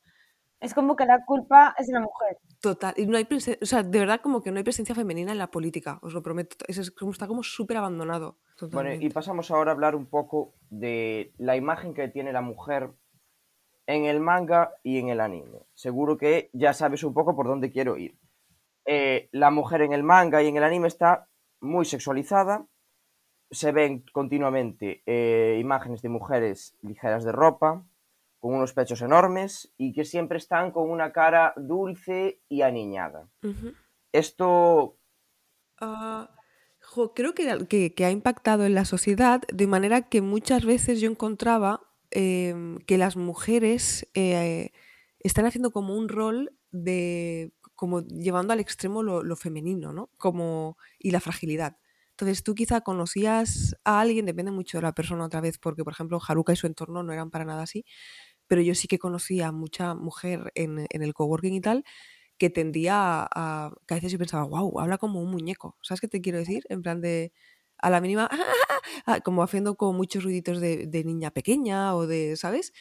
[0.61, 2.39] Es como que la culpa es de la mujer.
[2.61, 2.95] Total.
[2.97, 5.39] Y no hay presen- O sea, de verdad, como que no hay presencia femenina en
[5.39, 6.55] la política, os lo prometo.
[6.69, 8.39] Es, es como, está como súper abandonado.
[8.71, 12.91] Bueno, y pasamos ahora a hablar un poco de la imagen que tiene la mujer
[13.87, 15.61] en el manga y en el anime.
[15.75, 18.17] Seguro que ya sabes un poco por dónde quiero ir.
[18.87, 21.29] Eh, la mujer en el manga y en el anime está
[21.61, 22.67] muy sexualizada.
[23.51, 27.85] Se ven continuamente eh, imágenes de mujeres ligeras de ropa,
[28.41, 33.29] con unos pechos enormes y que siempre están con una cara dulce y aniñada.
[34.13, 34.97] Esto
[35.81, 36.31] Ah,
[37.15, 41.11] creo que, que- que ha impactado en la sociedad de manera que muchas veces yo
[41.11, 41.81] encontraba
[42.15, 44.71] em, que las mujeres eh,
[45.21, 50.11] están haciendo como un rol de como llevando al extremo lo, femenino, ¿no?
[50.17, 51.77] Como, y la fragilidad.
[52.11, 55.93] Entonces tú quizá conocías a alguien, depende mucho de la persona otra vez, porque por
[55.93, 57.85] ejemplo Haruka y su entorno no eran para nada así,
[58.47, 61.85] pero yo sí que conocía a mucha mujer en, el coworking y tal
[62.39, 65.77] que tendía a, que a veces yo pensaba, wow, habla como un muñeco.
[65.83, 66.65] ¿Sabes qué te quiero decir?
[66.69, 67.33] En plan de,
[67.87, 68.29] a la mínima,
[69.07, 72.73] ah", como haciendo como muchos ruiditos de, niña pequeña o de, ¿sabes?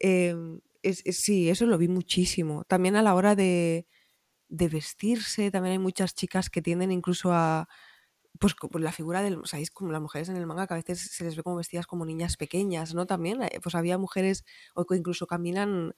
[0.00, 2.64] Em, es, sí, eso lo vi muchísimo.
[2.64, 3.86] También a la hora de,
[4.48, 7.68] de vestirse, también hay muchas chicas que tienden incluso a,
[8.40, 9.70] pues, la figura del, ¿sabéis?
[9.70, 12.04] Como las mujeres en el manga que a veces se les ve como vestidas como
[12.06, 13.06] niñas pequeñas, ¿no?
[13.06, 14.44] También, eh, pues había mujeres,
[14.74, 15.94] o incluso caminan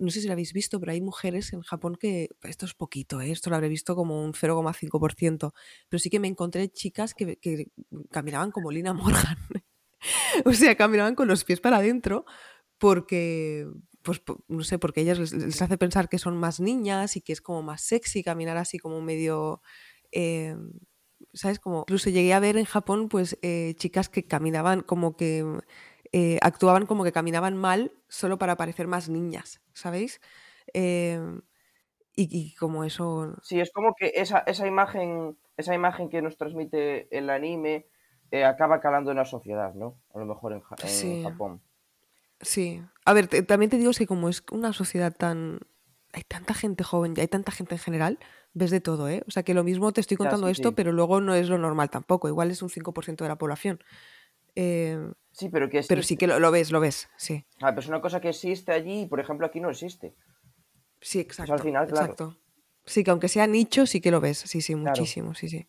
[0.00, 3.20] no sé si lo habéis visto, pero hay mujeres en Japón que, esto es poquito,
[3.20, 3.30] ¿eh?
[3.30, 5.52] esto lo habré visto como un 0,5%,
[5.88, 7.38] pero sí que me encontré chicas que,
[8.10, 9.38] caminaban como Lina Morgan.
[10.44, 12.24] o sea, caminaban con los pies para adentro
[12.78, 13.66] porque,
[14.02, 17.40] pues no sé, porque ellas les, hace pensar que son más niñas y que es
[17.40, 19.62] como más sexy caminar así como medio...
[20.12, 20.56] Eh,
[21.34, 21.58] ¿Sabes?
[21.58, 25.44] Como incluso llegué a ver en Japón pues eh, chicas que caminaban como que
[26.12, 30.20] eh, actuaban como que caminaban mal solo para parecer más niñas, ¿sabéis?
[30.72, 31.42] Em,
[32.20, 33.36] y, como eso...
[33.42, 37.86] Sí, es como que esa, esa, imagen, esa imagen que nos transmite el anime
[38.32, 40.00] eh, acaba calando en la sociedad, ¿no?
[40.12, 41.62] A lo mejor en, Japón.
[42.40, 42.82] Sí.
[43.04, 45.60] A ver, también te digo que como es una sociedad tan...
[46.12, 48.18] Hay tanta gente joven y hay tanta gente en general,
[48.54, 49.22] ves de todo, ¿eh?
[49.28, 51.90] O sea que lo mismo te estoy contando esto, pero luego no es lo normal
[51.90, 52.28] tampoco.
[52.28, 53.78] Igual es un 5% de la población.
[54.60, 57.44] Eh, Sí, pero que Pero sí que lo, ves, lo ves, sí.
[57.60, 60.16] Ah, pero es una cosa que existe allí y, por ejemplo, aquí no existe.
[61.00, 61.52] Sí, exacto.
[61.52, 62.06] al final, claro.
[62.06, 62.36] Exacto.
[62.84, 64.38] Sí, que aunque sea nicho, sí que lo ves.
[64.38, 65.68] Sí, sí, muchísimo, sí, sí.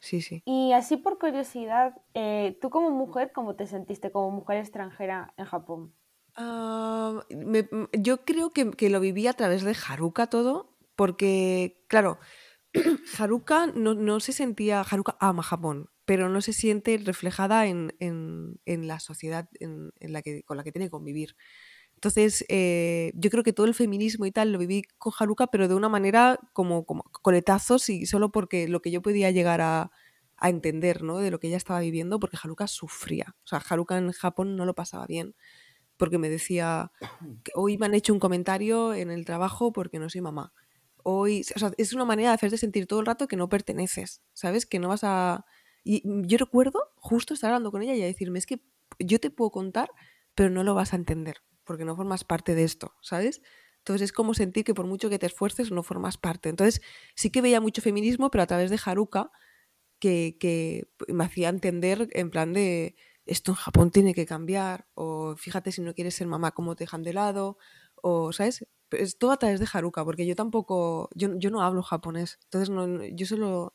[0.00, 0.42] Sí, sí.
[0.44, 5.46] Y así por curiosidad, eh, ¿tú como mujer, cómo te sentiste como mujer extranjera en
[5.46, 5.94] Japón?
[6.36, 7.24] Ah,
[7.92, 12.18] yo creo que, que, lo viví a través de Haruka todo, porque, claro,
[13.18, 19.00] Haruka no, no se sentía, Haruka ama Japón, pero no se siente reflejada en, la
[19.00, 21.36] sociedad en, la que, con la que tiene que convivir.
[21.94, 25.68] Entonces, eh, yo creo que todo el feminismo y tal lo viví con Haruka, pero
[25.68, 29.90] de una manera como, como coletazos y solo porque lo que yo podía llegar a,
[30.42, 31.20] entender ¿no?
[31.20, 33.34] de lo que ella estaba viviendo, porque Haruka sufría.
[33.44, 35.34] O sea, Haruka en Japón no lo pasaba bien,
[35.96, 36.92] porque me decía,
[37.44, 40.52] que hoy me han hecho un comentario en el trabajo porque no soy mamá.
[41.02, 44.20] Hoy, o sea, es una manera de hacerte sentir todo el rato que no perteneces,
[44.34, 44.66] ¿sabes?
[44.66, 45.46] Que no vas a
[45.84, 48.60] y mm, yo recuerdo justo estar hablando con ella y decirme, es que
[48.98, 49.90] yo te puedo contar,
[50.34, 53.42] pero no lo vas a entender, porque no formas parte de esto, ¿sabes?
[53.78, 56.48] Entonces es como sentir que por mucho que te esfuerces no formas parte.
[56.48, 56.80] Entonces
[57.14, 59.30] sí que veía mucho feminismo, pero a través de Haruka,
[59.98, 65.36] que, que me hacía entender en plan de esto en Japón tiene que cambiar, o
[65.36, 67.58] fíjate si no quieres ser mamá, cómo te dejan de lado,
[68.02, 68.66] o, ¿sabes?
[68.90, 72.70] Es todo a través de Haruka, porque yo tampoco, yo, yo no hablo japonés, entonces
[72.70, 73.74] no, yo solo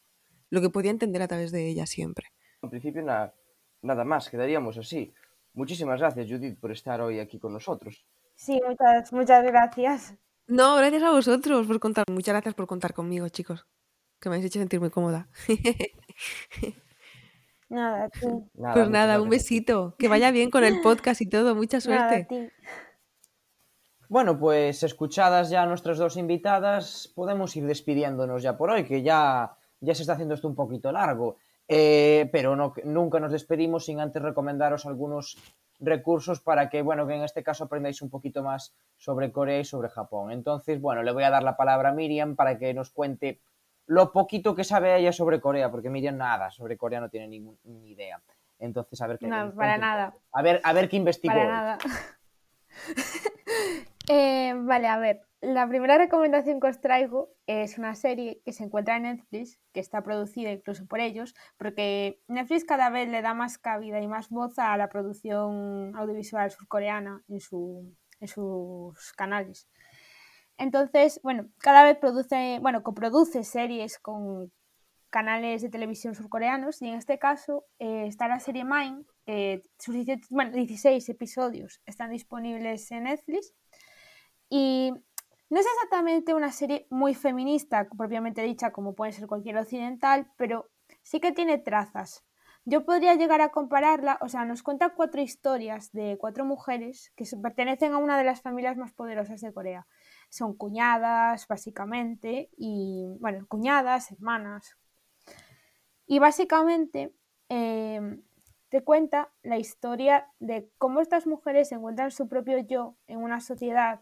[0.49, 2.27] lo que podía entender a través de ella siempre.
[2.61, 3.33] En principio nada,
[3.81, 5.13] nada más, quedaríamos así.
[5.53, 8.05] Muchísimas gracias, Judith, por estar hoy aquí con nosotros.
[8.35, 10.15] Sí, muchas, muchas gracias.
[10.47, 12.05] No, gracias a vosotros por contar.
[12.09, 13.67] Muchas gracias por contar conmigo, chicos.
[14.19, 15.27] Que me habéis hecho sentir muy cómoda.
[17.69, 18.49] Nada, tú.
[18.73, 19.95] pues nada, un besito.
[19.99, 21.53] Que vaya bien con el podcast y todo.
[21.53, 22.51] Mucha suerte.
[24.07, 29.55] Bueno, pues escuchadas ya nuestras dos invitadas, podemos ir despidiéndonos ya por hoy, que ya
[29.81, 31.37] ya se está haciendo esto un poquito largo.
[31.67, 35.37] Eh, pero no, nunca nos despedimos sin antes recomendaros algunos
[35.79, 39.65] recursos para que, bueno, que en este caso aprendáis un poquito más sobre Corea y
[39.65, 40.31] sobre Japón.
[40.31, 43.39] Entonces, bueno, le voy a dar la palabra a Miriam para que nos cuente
[43.85, 47.57] lo poquito que sabe ella sobre Corea, porque Miriam nada sobre Corea no tiene ninguna
[47.63, 48.21] ni idea.
[48.59, 49.27] Entonces, a ver qué.
[49.27, 50.13] No, para nada.
[50.31, 51.33] A ver, a ver qué investigó.
[51.33, 51.77] Para nada.
[54.11, 55.21] Eh, vale, a ver.
[55.39, 59.79] La primera recomendación que os traigo es una serie que se encuentra en Netflix, que
[59.79, 64.29] está producida incluso por ellos, porque Netflix cada vez le da más cabida y más
[64.29, 69.69] voz a la producción audiovisual surcoreana en, sus canales.
[70.57, 74.51] Entonces, bueno, cada vez produce, bueno, coproduce series con
[75.11, 79.05] canales de televisión surcoreanos y en este caso eh, está la serie Mine,
[79.77, 83.53] sus 16 episodios están disponibles en Netflix
[84.49, 84.91] y
[85.49, 90.69] no es exactamente una serie muy feminista, propiamente dicha, como puede ser cualquier occidental, pero
[91.01, 92.23] sí que tiene trazas.
[92.65, 97.25] Yo podría llegar a compararla, o sea, nos cuenta cuatro historias de cuatro mujeres que
[97.41, 99.87] pertenecen a una de las familias más poderosas de Corea.
[100.29, 104.75] Son cuñadas, básicamente, y bueno, cuñadas, hermanas.
[106.05, 107.13] Y básicamente
[107.47, 108.21] em,
[108.69, 114.01] te cuenta la historia de cómo estas mujeres encuentran su propio yo en una sociedad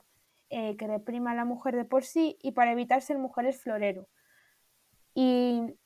[0.50, 4.08] eh, que reprima a la mujer de por sí y para evitar ser mujeres florero.
[5.14, 5.78] Y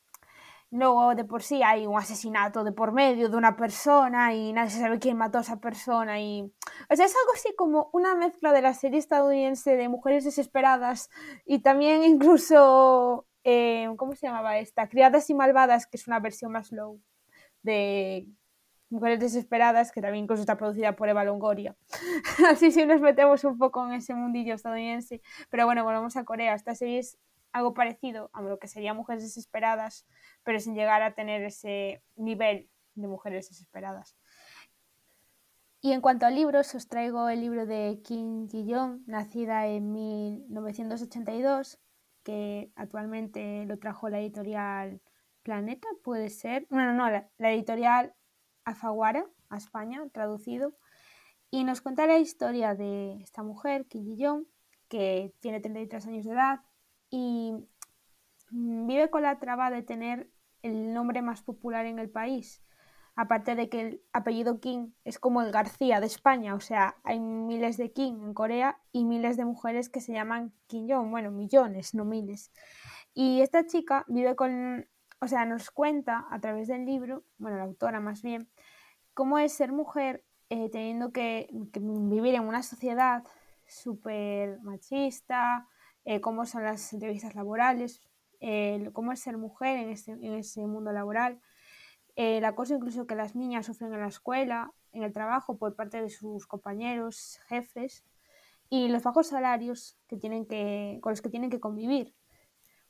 [0.72, 4.96] Logo, de por sí, hai un asesinato de por medio dunha persona e nadie sabe
[4.96, 6.48] quen matou a esa persona e...
[6.88, 11.12] O sea, es algo así como unha mezcla de la serie estadounidense de Mujeres Desesperadas
[11.44, 13.28] y también incluso...
[13.44, 14.88] Eh, ¿Cómo se llamaba esta?
[14.88, 17.02] Criadas y Malvadas, que es una versión más low
[17.60, 18.24] de
[18.92, 21.74] Mujeres Desesperadas, que también incluso está producida por Eva Longoria.
[22.50, 25.22] Así sí nos metemos un poco en ese mundillo estadounidense.
[25.48, 26.54] Pero bueno, volvemos a Corea.
[26.54, 27.18] Esta serie es
[27.52, 30.06] algo parecido a lo que sería Mujeres Desesperadas,
[30.42, 34.14] pero sin llegar a tener ese nivel de Mujeres Desesperadas.
[35.80, 41.80] Y en cuanto a libros, os traigo el libro de Kim Ji-young, nacida en 1982,
[42.22, 45.00] que actualmente lo trajo la editorial
[45.42, 46.66] Planeta, puede ser.
[46.70, 48.14] Bueno, no, la, la editorial
[48.64, 50.74] Alfaguara, a España, traducido.
[51.50, 54.44] Y nos cuenta la historia de esta mujer, Kim Ji-young,
[54.88, 56.60] que tiene 33 años de edad,
[57.10, 57.52] y
[58.50, 60.30] mm, vive con la traba de tener
[60.62, 62.62] el nombre más popular en el país.
[63.14, 67.20] Aparte de que el apellido King es como el García de España, o sea, hay
[67.20, 71.30] miles de King en Corea y miles de mujeres que se llaman Kim Jong, bueno,
[71.30, 72.52] millones, no miles.
[73.12, 74.86] Y esta chica vive con,
[75.22, 78.50] o sea, nos cuenta a través del libro, bueno, la autora más bien,
[79.14, 83.22] cómo es ser mujer eh, teniendo que, vivir en una sociedad
[83.64, 85.68] súper machista,
[86.04, 88.02] eh, cómo son las entrevistas laborales,
[88.40, 91.40] eh, cómo es ser mujer en ese, en ese mundo laboral,
[92.16, 96.02] la cosa incluso que las niñas sufren en la escuela, en el trabajo por parte
[96.02, 98.04] de sus compañeros, jefes,
[98.68, 102.12] y los bajos salarios con los que tienen que convivir.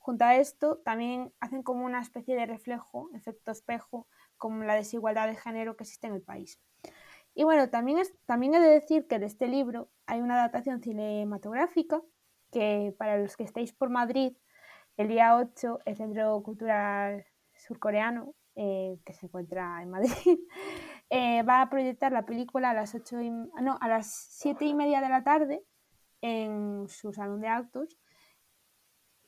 [0.03, 5.27] Junto a esto, también hacen como una especie de reflejo, efecto espejo, como la desigualdad
[5.27, 6.59] de género que existe en el país.
[7.33, 10.81] Y bueno, también, es, también he de decir que de este libro hay una adaptación
[10.81, 12.01] cinematográfica
[12.51, 14.35] que para los que estéis por Madrid,
[14.97, 17.25] el día 8, el Centro Cultural
[17.55, 20.11] Surcoreano, eh, que se encuentra en Madrid,
[21.09, 24.73] eh, va a proyectar la película a las, 8 y, no, a las 7 y
[24.73, 25.63] media de la tarde
[26.19, 27.97] en su salón de actos.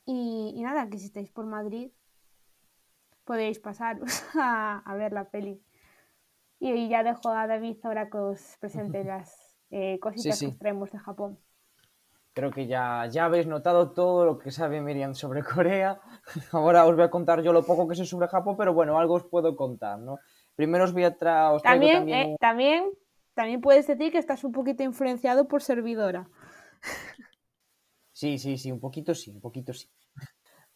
[0.06, 1.90] Y, y nada, que si estáis por Madrid,
[3.24, 5.60] podéis pasaros a, a ver la peli.
[6.58, 10.46] Y, y, ya dejo a David ahora que os presente las eh, cositas sí, sí.
[10.46, 11.38] que os traemos de Japón.
[12.32, 16.00] Creo que ya, ya habéis notado todo lo que sabe Miriam sobre Corea.
[16.52, 19.14] Ahora os voy a contar yo lo poco que sé sobre Japón, pero bueno, algo
[19.14, 20.18] os puedo contar, ¿no?
[20.54, 21.60] Primero os voy a traer...
[21.62, 22.90] También, también, eh, también,
[23.34, 26.28] también puedes decir que estás un poquito influenciado por servidora.
[28.16, 29.90] Sí, sí, sí, un poquito sí, un poquito sí.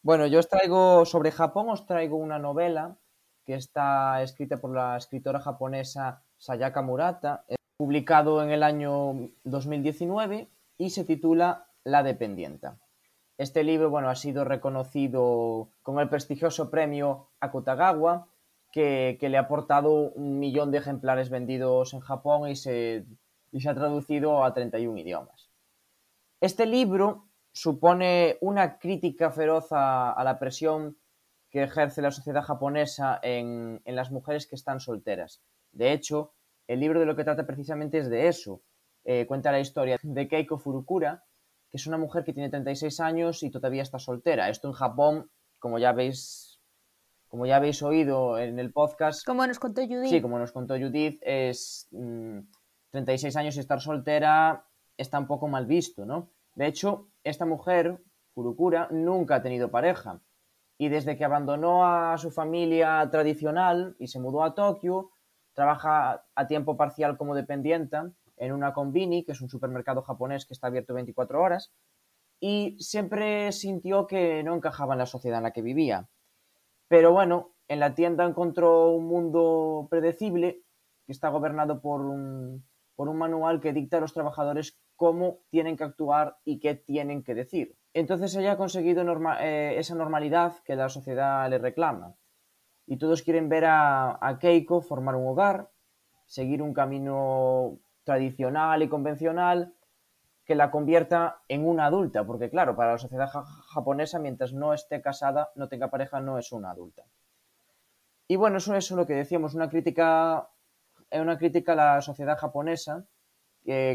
[0.03, 2.99] Bueno, yo os traigo sobre Japón, os traigo una novela
[3.47, 7.47] que está escrita por la escritora japonesa Sayaka Murata,
[7.78, 12.76] publicado en el año 2019 y se titula La dependienta.
[13.38, 18.28] Este libro bueno, ha sido reconocido con el prestigioso premio Akutagawa,
[18.70, 23.07] que, que, le ha aportado un millón de ejemplares vendidos en Japón y se,
[23.51, 25.49] y se ha traducido a 31 idiomas.
[26.43, 30.96] Este libro supone una crítica feroz a, a la presión
[31.51, 35.42] que ejerce la sociedad japonesa en, en, las mujeres que están solteras.
[35.72, 36.32] De hecho,
[36.68, 38.62] el libro de lo que trata precisamente es de eso,
[39.05, 41.24] eh, cuenta la historia de Keiko Furukura,
[41.70, 44.48] que es una mujer que tiene 36 años y todavía está soltera.
[44.48, 46.61] Esto en Japón, como ya veis,
[47.28, 49.24] como ya habéis oído en el podcast.
[49.24, 50.11] Como nos contó Judith.
[50.11, 52.40] Sí, como nos contó Judith, es mmm,
[52.90, 56.30] 36 años y estar soltera está un poco mal visto, ¿no?
[56.55, 58.03] De hecho, esta mujer,
[58.35, 60.21] Furukura, nunca ha tenido pareja.
[60.79, 65.11] Y desde que abandonó a su familia tradicional y se mudó a Tokio,
[65.53, 70.55] trabaja a tiempo parcial como dependienta en una Konbini, que es un supermercado japonés que
[70.55, 71.73] está abierto 24 horas,
[72.41, 76.09] y siempre sintió que no encajaba en la sociedad en la que vivía.
[76.89, 80.62] Pero bueno, en la tienda encontró un mundo predecible
[81.05, 82.64] que está gobernado por un
[82.97, 87.74] manual que dicta a los trabajadores cómo tienen que actuar y qué tienen que decir.
[87.94, 89.03] Entonces ella ha conseguido
[89.40, 92.16] eh, esa normalidad que la sociedad le reclama.
[92.86, 95.70] Y todos quieren ver a, Keiko formar un hogar,
[96.26, 99.72] seguir un camino tradicional y convencional
[100.44, 103.30] que la convierta en una adulta, porque claro, para la sociedad
[103.72, 107.05] japonesa, mientras no esté casada, no tenga pareja, no es una adulta.
[108.28, 110.51] Y bueno, eso es lo que decíamos, una crítica,
[111.11, 113.07] una crítica a la sociedad japonesa,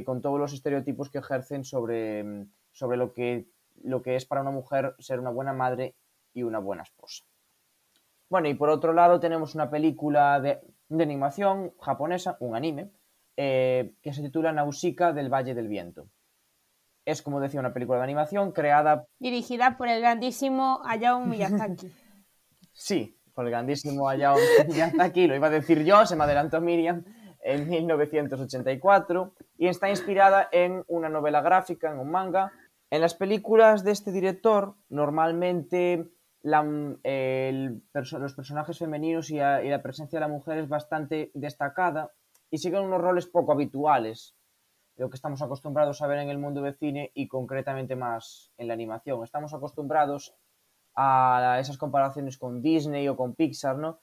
[0.05, 3.47] con todos los estereotipos que ejercen sobre, sobre lo, que,
[3.84, 5.95] lo que es para una mujer ser una buena madre
[6.34, 7.23] y una buena esposa.
[8.30, 10.59] Bueno, y por otro lado tenemos una película de,
[10.89, 12.91] de animación japonesa, un anime,
[13.38, 16.07] eh, que se titula Nausicaa del Valle del Viento.
[17.03, 19.05] Es, como decía, una película de animación creada...
[19.19, 21.91] Dirigida por el grandísimo Hayao Miyazaki.
[22.73, 27.03] sí, por el grandísimo Hayao Miyazaki, lo iba a decir yo, se me adelantó Miriam,
[27.45, 32.51] en 1984, y está inspirada en una novela gráfica, en un manga.
[32.89, 36.09] En las películas de este director, normalmente
[36.41, 42.11] los personajes femeninos y, la presencia de la mujer es bastante destacada
[42.49, 44.35] y siguen unos roles poco habituales
[44.97, 48.69] lo que estamos acostumbrados a ver en el mundo del cine y concretamente más en
[48.69, 49.23] la animación.
[49.23, 50.33] Estamos acostumbrados
[50.95, 53.99] a esas comparaciones con Disney o con Pixar, ¿no?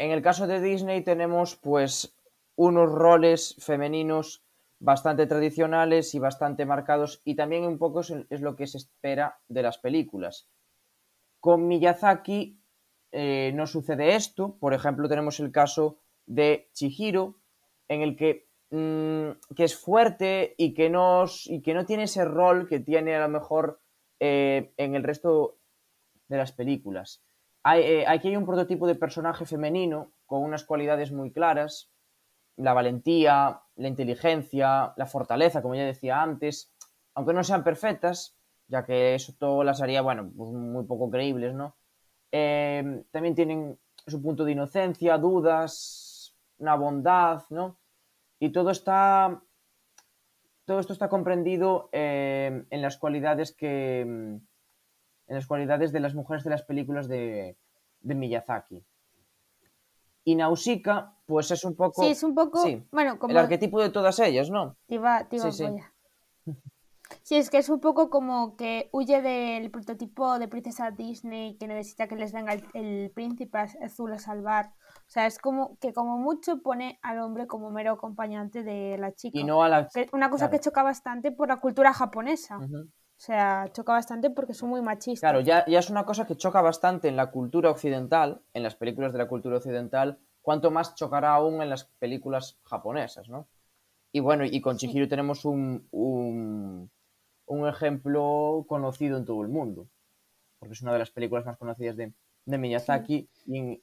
[0.00, 2.16] En el caso de Disney tenemos pues
[2.56, 4.42] unos roles femeninos
[4.78, 9.62] bastante tradicionales y bastante marcados y también un poco es lo que se espera de
[9.62, 10.48] las películas.
[11.38, 12.58] Con Miyazaki
[13.12, 17.36] eh, no sucede esto, por ejemplo tenemos el caso de Chihiro
[17.86, 21.26] en el que, mm, que es fuerte y que, no,
[21.62, 23.82] que no tiene ese rol que tiene a lo mejor
[24.18, 25.58] eh, en el resto
[26.26, 27.22] de las películas.
[27.62, 31.90] Hay, eh, aquí hay un prototipo de personaje femenino con unas cualidades muy claras,
[32.56, 36.72] la valentía, la inteligencia, la fortaleza, como ya decía antes,
[37.14, 38.36] aunque no sean perfectas,
[38.68, 41.76] ya que eso todo las haría, bueno, pues muy poco creíbles, ¿no?
[42.32, 47.78] Eh, también tienen su punto de inocencia, dudas, una bondad, ¿no?
[48.38, 49.42] Y todo está
[50.70, 54.38] todo esto está comprendido eh, en las cualidades que
[55.30, 57.56] en las cualidades de las mujeres de las películas de,
[58.02, 58.84] Miyazaki.
[60.24, 62.02] Y Nausicaa, pues es un poco.
[62.02, 62.64] Sí, es un poco.
[62.90, 63.30] bueno, como...
[63.30, 64.76] El arquetipo de todas ellas, ¿no?
[64.88, 65.66] Te iba, sí, sí.
[67.22, 71.66] Sí, es que es un poco como que huye del prototipo de princesa Disney que
[71.66, 74.74] necesita que les venga el, príncipe azul a salvar.
[75.06, 79.12] O sea, es como que como mucho pone al hombre como mero acompañante de la
[79.12, 79.38] chica.
[79.38, 79.88] Y no a la...
[80.12, 82.58] Una cosa que choca bastante por la cultura japonesa.
[83.20, 85.20] O sea, choca bastante porque son muy machistas.
[85.20, 88.76] Claro, ya, ya es una cosa que choca bastante en la cultura occidental, en las
[88.76, 93.46] películas de la cultura occidental, cuanto más chocará aún en las películas japonesas, ¿no?
[94.10, 95.86] Y bueno, y con Chihiro tenemos un
[97.50, 99.88] un ejemplo conocido en todo el mundo,
[100.58, 102.12] porque es una de las películas más conocidas de,
[102.46, 103.28] Miyazaki.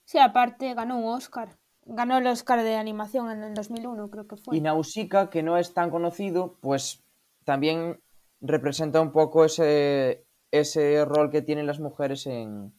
[0.04, 0.20] Sí.
[0.20, 1.58] aparte ganó un Oscar.
[1.86, 4.58] Ganó el Oscar de animación en el 2001, creo que fue.
[4.58, 7.04] Y Nausicaa, que no es tan conocido, pues
[7.46, 8.02] también
[8.42, 12.74] representa un poco ese, ese rol que tienen las mujeres en,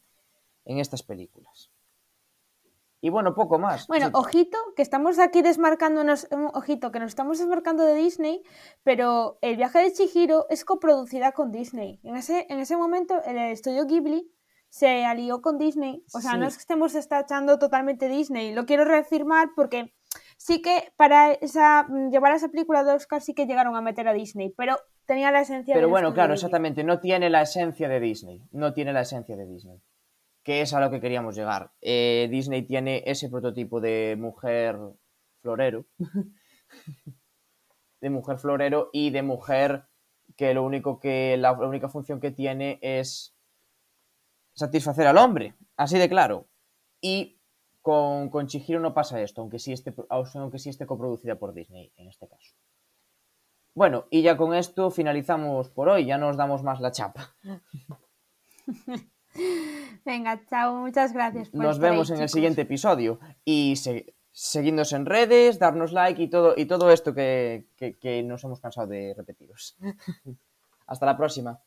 [0.64, 1.70] en estas películas.
[3.00, 3.86] Y bueno, poco más.
[3.86, 8.42] Bueno, ojito, que estamos aquí desmarcándonos, ojito, que nos estamos desmarcando de Disney,
[8.82, 12.00] pero el viaje de Chihiro es coproducida con Disney.
[12.02, 14.32] En ese, en ese momento el estudio Ghibli
[14.68, 16.04] se alió con Disney.
[16.12, 19.94] O sea, no es que estemos estachando totalmente Disney, lo quiero reafirmar porque
[20.38, 24.14] sí que para esa, llevar esa película de Oscar sí que llegaron a meter a
[24.14, 28.40] Disney, pero tenía la esencia pero bueno, claro, exactamente, no tiene la esencia de Disney,
[28.52, 29.82] no tiene la esencia de Disney
[30.48, 31.72] que es a lo que queríamos llegar.
[31.82, 34.78] Eh, Disney tiene ese prototipo de mujer
[35.42, 35.84] florero,
[38.00, 39.84] de mujer florero y de mujer
[40.36, 43.36] que lo único que la, única función que tiene es
[44.54, 46.48] satisfacer al hombre, así de claro.
[47.02, 47.37] Y
[47.82, 51.92] con, con Chihiro no pasa esto, aunque sí, esté, aunque sí esté coproducida por Disney
[51.96, 52.54] en este caso.
[53.74, 57.36] Bueno, y ya con esto finalizamos por hoy, ya nos damos más la chapa.
[60.04, 61.54] Venga, chao, muchas gracias.
[61.54, 66.54] Nos vemos en el siguiente episodio y se, seguidnos en redes, darnos like y todo,
[66.56, 69.76] y todo esto que, que nos hemos cansado de repetiros.
[70.86, 71.60] Hasta la próxima.